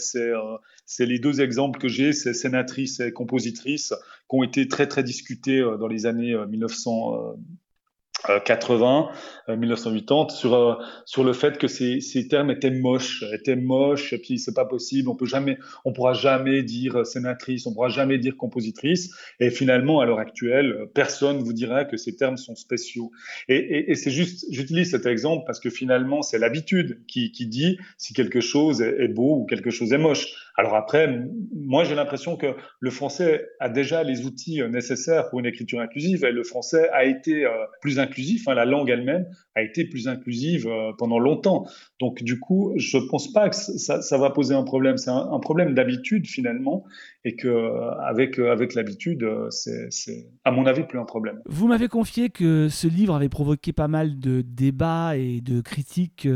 [1.01, 3.93] les deux exemples que j'ai, c'est sénatrice et compositrice,
[4.31, 7.37] qui ont été très très discutés dans les années 1900.
[8.45, 9.11] 80,
[9.49, 10.75] 1980, sur euh,
[11.05, 14.65] sur le fait que ces, ces termes étaient moches, étaient moches, et puis c'est pas
[14.65, 19.51] possible, on peut jamais, on pourra jamais dire sénatrice, on pourra jamais dire compositrice, et
[19.51, 23.13] finalement à l'heure actuelle, personne vous dira que ces termes sont spéciaux.
[23.49, 27.79] Et, et, c'est juste, j'utilise cet exemple parce que finalement c'est l'habitude qui, qui dit
[27.99, 30.27] si quelque chose est beau ou quelque chose est moche.
[30.59, 31.21] Alors après,
[31.55, 36.25] moi j'ai l'impression que le français a déjà les outils nécessaires pour une écriture inclusive,
[36.25, 37.51] et le français a été euh,
[37.81, 38.49] plus inclusif inclusif.
[38.49, 41.67] Hein, la langue elle-même a été plus inclusive euh, pendant longtemps.
[42.01, 44.97] Donc du coup, je ne pense pas que ça, ça, va poser un problème.
[44.97, 46.85] C'est un, un, problème d'habitude finalement,
[47.25, 51.41] et que euh, avec avec l'habitude, c'est à mon avis plus un problème.
[51.47, 56.29] Vous m'avez confié que ce livre avait provoqué pas mal de débats et de critiques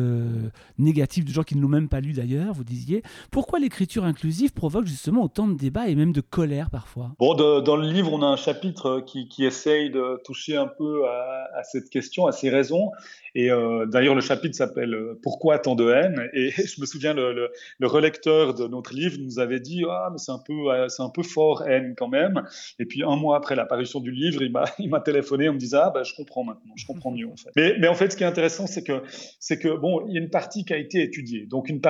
[0.78, 2.54] négatives de gens qui ne l'ont même pas lu d'ailleurs.
[2.54, 7.12] Vous disiez pourquoi l'écriture inclusive provoque justement autant de débats et même de colère parfois?
[7.18, 11.06] Bon, dans le livre, on a un chapitre qui, qui essaye de toucher un peu
[11.06, 12.90] à, à cette question, à ces raisons.
[13.34, 16.28] Et euh, d'ailleurs, le chapitre s'appelle euh, Pourquoi tant de haine?
[16.32, 20.08] Et je me souviens, le, le, le, relecteur de notre livre nous avait dit Ah,
[20.10, 22.42] mais c'est un, peu, euh, c'est un peu fort haine quand même.
[22.78, 25.58] Et puis, un mois après l'apparition du livre, il m'a, il m'a téléphoné en me
[25.58, 27.50] disant Ah, ben, je comprends maintenant, je comprends mieux en fait.
[27.78, 29.02] Mais, en fait, ce qui est intéressant, c'est que,
[29.38, 31.46] c'est que, bon, il y a une partie qui a été étudiée.
[31.46, 31.80] Donc, une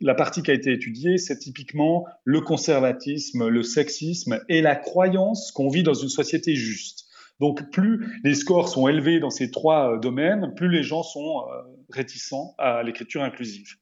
[0.00, 5.50] la partie qui a été étudiée, c'est typiquement le conservatisme, le sexisme et la croyance
[5.52, 7.05] qu'on vit dans une société juste.
[7.40, 11.40] Donc plus les scores sont élevés dans ces trois euh, domaines, plus les gens sont
[11.40, 13.74] euh, réticents à l'écriture inclusive.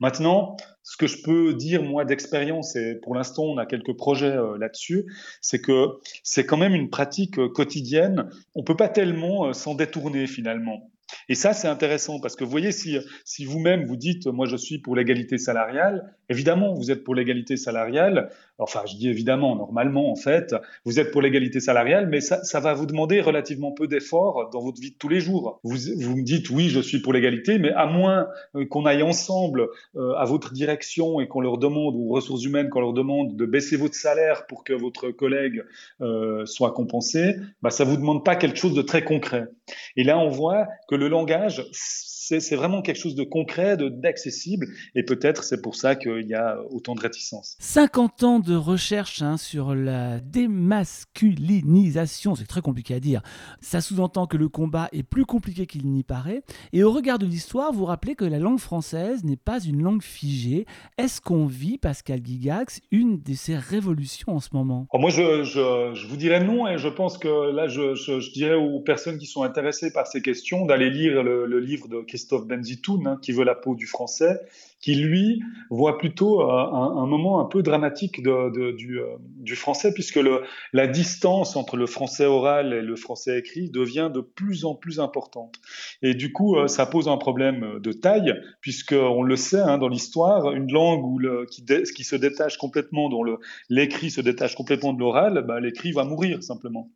[0.00, 4.36] Maintenant, ce que je peux dire moi d'expérience, et pour l'instant on a quelques projets
[4.36, 5.04] euh, là-dessus,
[5.40, 5.88] c'est que
[6.22, 8.30] c'est quand même une pratique quotidienne.
[8.54, 10.91] On peut pas tellement s'en détourner finalement.
[11.28, 14.56] Et ça, c'est intéressant parce que vous voyez, si, si vous-même vous dites, moi je
[14.56, 18.30] suis pour l'égalité salariale, évidemment, vous êtes pour l'égalité salariale.
[18.58, 20.54] Enfin, je dis évidemment, normalement, en fait,
[20.84, 24.60] vous êtes pour l'égalité salariale, mais ça, ça, va vous demander relativement peu d'efforts dans
[24.60, 25.58] votre vie de tous les jours.
[25.64, 29.02] Vous, vous me dites, oui, je suis pour l'égalité, mais à moins euh, qu'on aille
[29.02, 33.36] ensemble euh, à votre direction et qu'on leur demande, aux ressources humaines, qu'on leur demande
[33.36, 35.64] de baisser votre salaire pour que votre collègue
[36.00, 39.46] euh, soit compensé, bah, ça vous demande pas quelque chose de très concret.
[39.96, 41.64] Et là, on voit que le langage
[42.22, 46.58] c'est vraiment quelque chose de concret, d'accessible, et peut-être c'est pour ça qu'il y a
[46.70, 47.56] autant de réticence.
[47.58, 53.22] 50 ans de recherche hein, sur la démasculinisation, c'est très compliqué à dire.
[53.60, 56.42] Ça sous-entend que le combat est plus compliqué qu'il n'y paraît,
[56.72, 60.02] et au regard de l'histoire, vous rappelez que la langue française n'est pas une langue
[60.02, 60.66] figée.
[60.98, 64.86] Est-ce qu'on vit, Pascal Gigax, une de ces révolutions en ce moment?
[64.92, 68.80] Moi, je, je, vous dirais non, et je pense que là, je, je, dirais aux
[68.80, 73.06] personnes qui sont intéressées par ces questions d'aller lire le, le livre de Christophe Benzitoun,
[73.06, 74.38] hein, qui veut la peau du français,
[74.82, 75.40] qui lui
[75.70, 80.20] voit plutôt euh, un, moment un peu dramatique euh, du, français, puisque
[80.74, 85.00] la distance entre le français oral et le français écrit devient de plus en plus
[85.00, 85.54] importante.
[86.02, 89.78] Et du coup, euh, ça pose un problème de taille, puisque on le sait hein,
[89.78, 93.24] dans l'histoire, une langue où qui se détache complètement, dont
[93.70, 96.90] l'écrit se détache complètement de l'oral, bah, l'écrit va mourir simplement.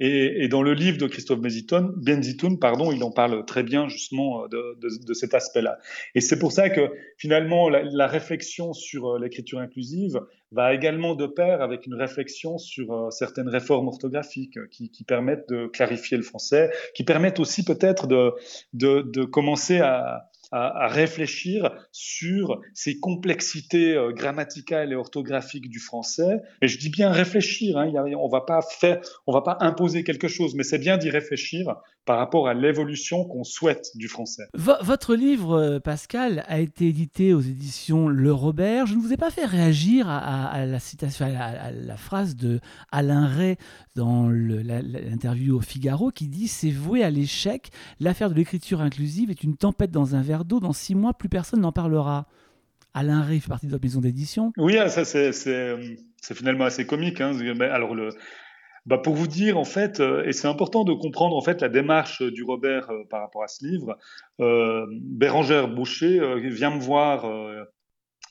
[0.00, 3.88] Et, et, dans le livre de Christophe Benzitoun, Benzitoun pardon, il en parle très bien
[3.88, 5.78] justement de, de, de cet aspect-là.
[6.14, 10.20] Et c'est pour ça que finalement la, la réflexion sur euh, l'écriture inclusive
[10.52, 15.48] va également de pair avec une réflexion sur euh, certaines réformes orthographiques qui, qui, permettent
[15.48, 18.32] de clarifier le français, qui permettent aussi peut-être de,
[18.72, 26.42] de, de commencer à, à, réfléchir sur ces complexités euh, grammaticales et orthographiques du français.
[26.62, 27.86] Et je dis bien réfléchir, hein,
[28.46, 32.48] pas faire, on va pas imposer quelque chose, mais c'est bien d'y réfléchir par rapport
[32.48, 34.44] à l'évolution qu'on souhaite du français.
[34.54, 38.86] votre livre, euh, Pascal, a été édité aux éditions Le Robert.
[38.86, 42.60] Je ne vous ai pas fait réagir à, à la citation, à la, phrase de
[42.90, 43.56] Alain Ray
[43.96, 47.70] dans l'interview au Figaro qui dit C'est voué à l'échec.
[48.00, 51.28] L'affaire de l'écriture inclusive est une tempête dans un verre d'eau, dans six mois, plus
[51.28, 52.26] personne n'en parlera.
[52.92, 54.52] Alain Ray fait partie de votre maison d'édition.
[54.56, 57.20] Oui, ah, ça c'est finalement assez comique.
[57.20, 57.38] Hein.
[57.60, 58.10] Alors le,
[58.86, 61.68] bah pour vous dire en fait, euh, et c'est important de comprendre en fait la
[61.68, 63.96] démarche du Robert euh, par rapport à ce livre.
[64.40, 67.24] Euh, Bérangère Boucher euh, vient me voir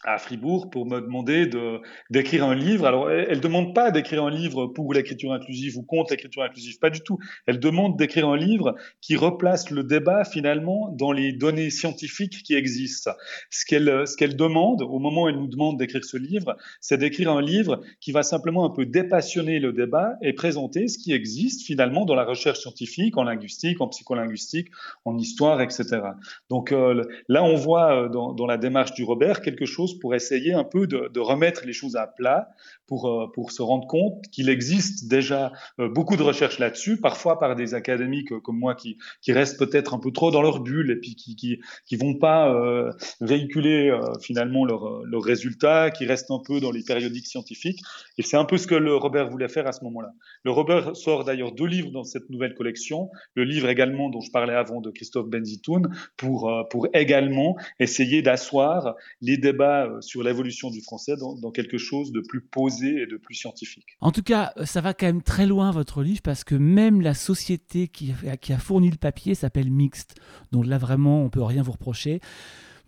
[0.06, 2.86] à Fribourg pour me demander de d'écrire un livre.
[2.86, 6.80] Alors, elle, ne demande pas d'écrire un livre pour l'écriture inclusive ou contre l'écriture inclusive,
[6.80, 7.18] pas du tout.
[7.46, 12.56] Elle demande d'écrire un livre qui replace le débat finalement dans les données scientifiques qui
[12.56, 13.12] existent.
[13.50, 16.98] Ce qu'elle ce qu'elle demande au moment où elle nous demande d'écrire ce livre, c'est
[16.98, 21.12] d'écrire un livre qui va simplement un peu dépassionner le débat et présenter ce qui
[21.12, 24.70] existe finalement dans la recherche scientifique, en linguistique, en psycholinguistique,
[25.04, 26.02] en histoire, etc.
[26.50, 30.16] Donc euh, là, on voit euh, dans, dans la démarche du Robert quelque chose pour
[30.16, 32.50] essayer un peu de, remettre les choses à plat,
[32.90, 37.56] pour, euh, se rendre compte qu'il existe déjà euh, beaucoup de recherches là-dessus, parfois par
[37.56, 38.98] des académiques comme moi qui,
[39.30, 42.52] restent peut-être un peu trop dans leur bulle et puis qui qui, qui vont pas
[42.52, 47.82] euh, véhiculer finalement leurs résultats, qui restent un peu dans les périodiques scientifiques.
[48.18, 50.10] Et c'est un peu ce que Robert voulait faire à ce moment-là.
[50.44, 54.32] Le Robert sort d'ailleurs deux livres dans cette nouvelle collection, le livre également dont je
[54.32, 60.70] parlais avant de Christophe Benzitoun, pour, pour également essayer d'asseoir les débats euh, sur l'évolution
[60.70, 63.98] du français dans, quelque chose de plus posé et de plus scientifique.
[64.02, 67.14] En tout cas, ça va quand même très loin votre livre parce que même la
[67.14, 70.16] société qui a, fourni le papier s'appelle Mixte.
[70.52, 72.22] Donc là vraiment, on peut rien vous reprocher.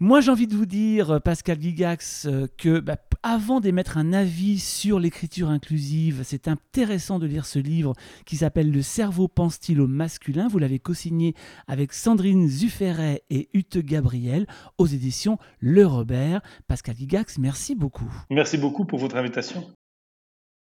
[0.03, 4.57] Moi, j'ai envie de vous dire, Pascal Gigax, euh, que bah, avant d'émettre un avis
[4.57, 7.93] sur l'écriture inclusive, c'est intéressant de lire ce livre
[8.25, 10.47] qui s'appelle Le cerveau pense-t-il au masculin?
[10.47, 11.35] Vous l'avez co-signé
[11.67, 14.47] avec Sandrine Zufferet et Ute Gabriel
[14.79, 16.41] aux éditions Le Robert.
[16.67, 18.11] Pascal Gigax, merci beaucoup.
[18.31, 19.67] Merci beaucoup pour votre invitation.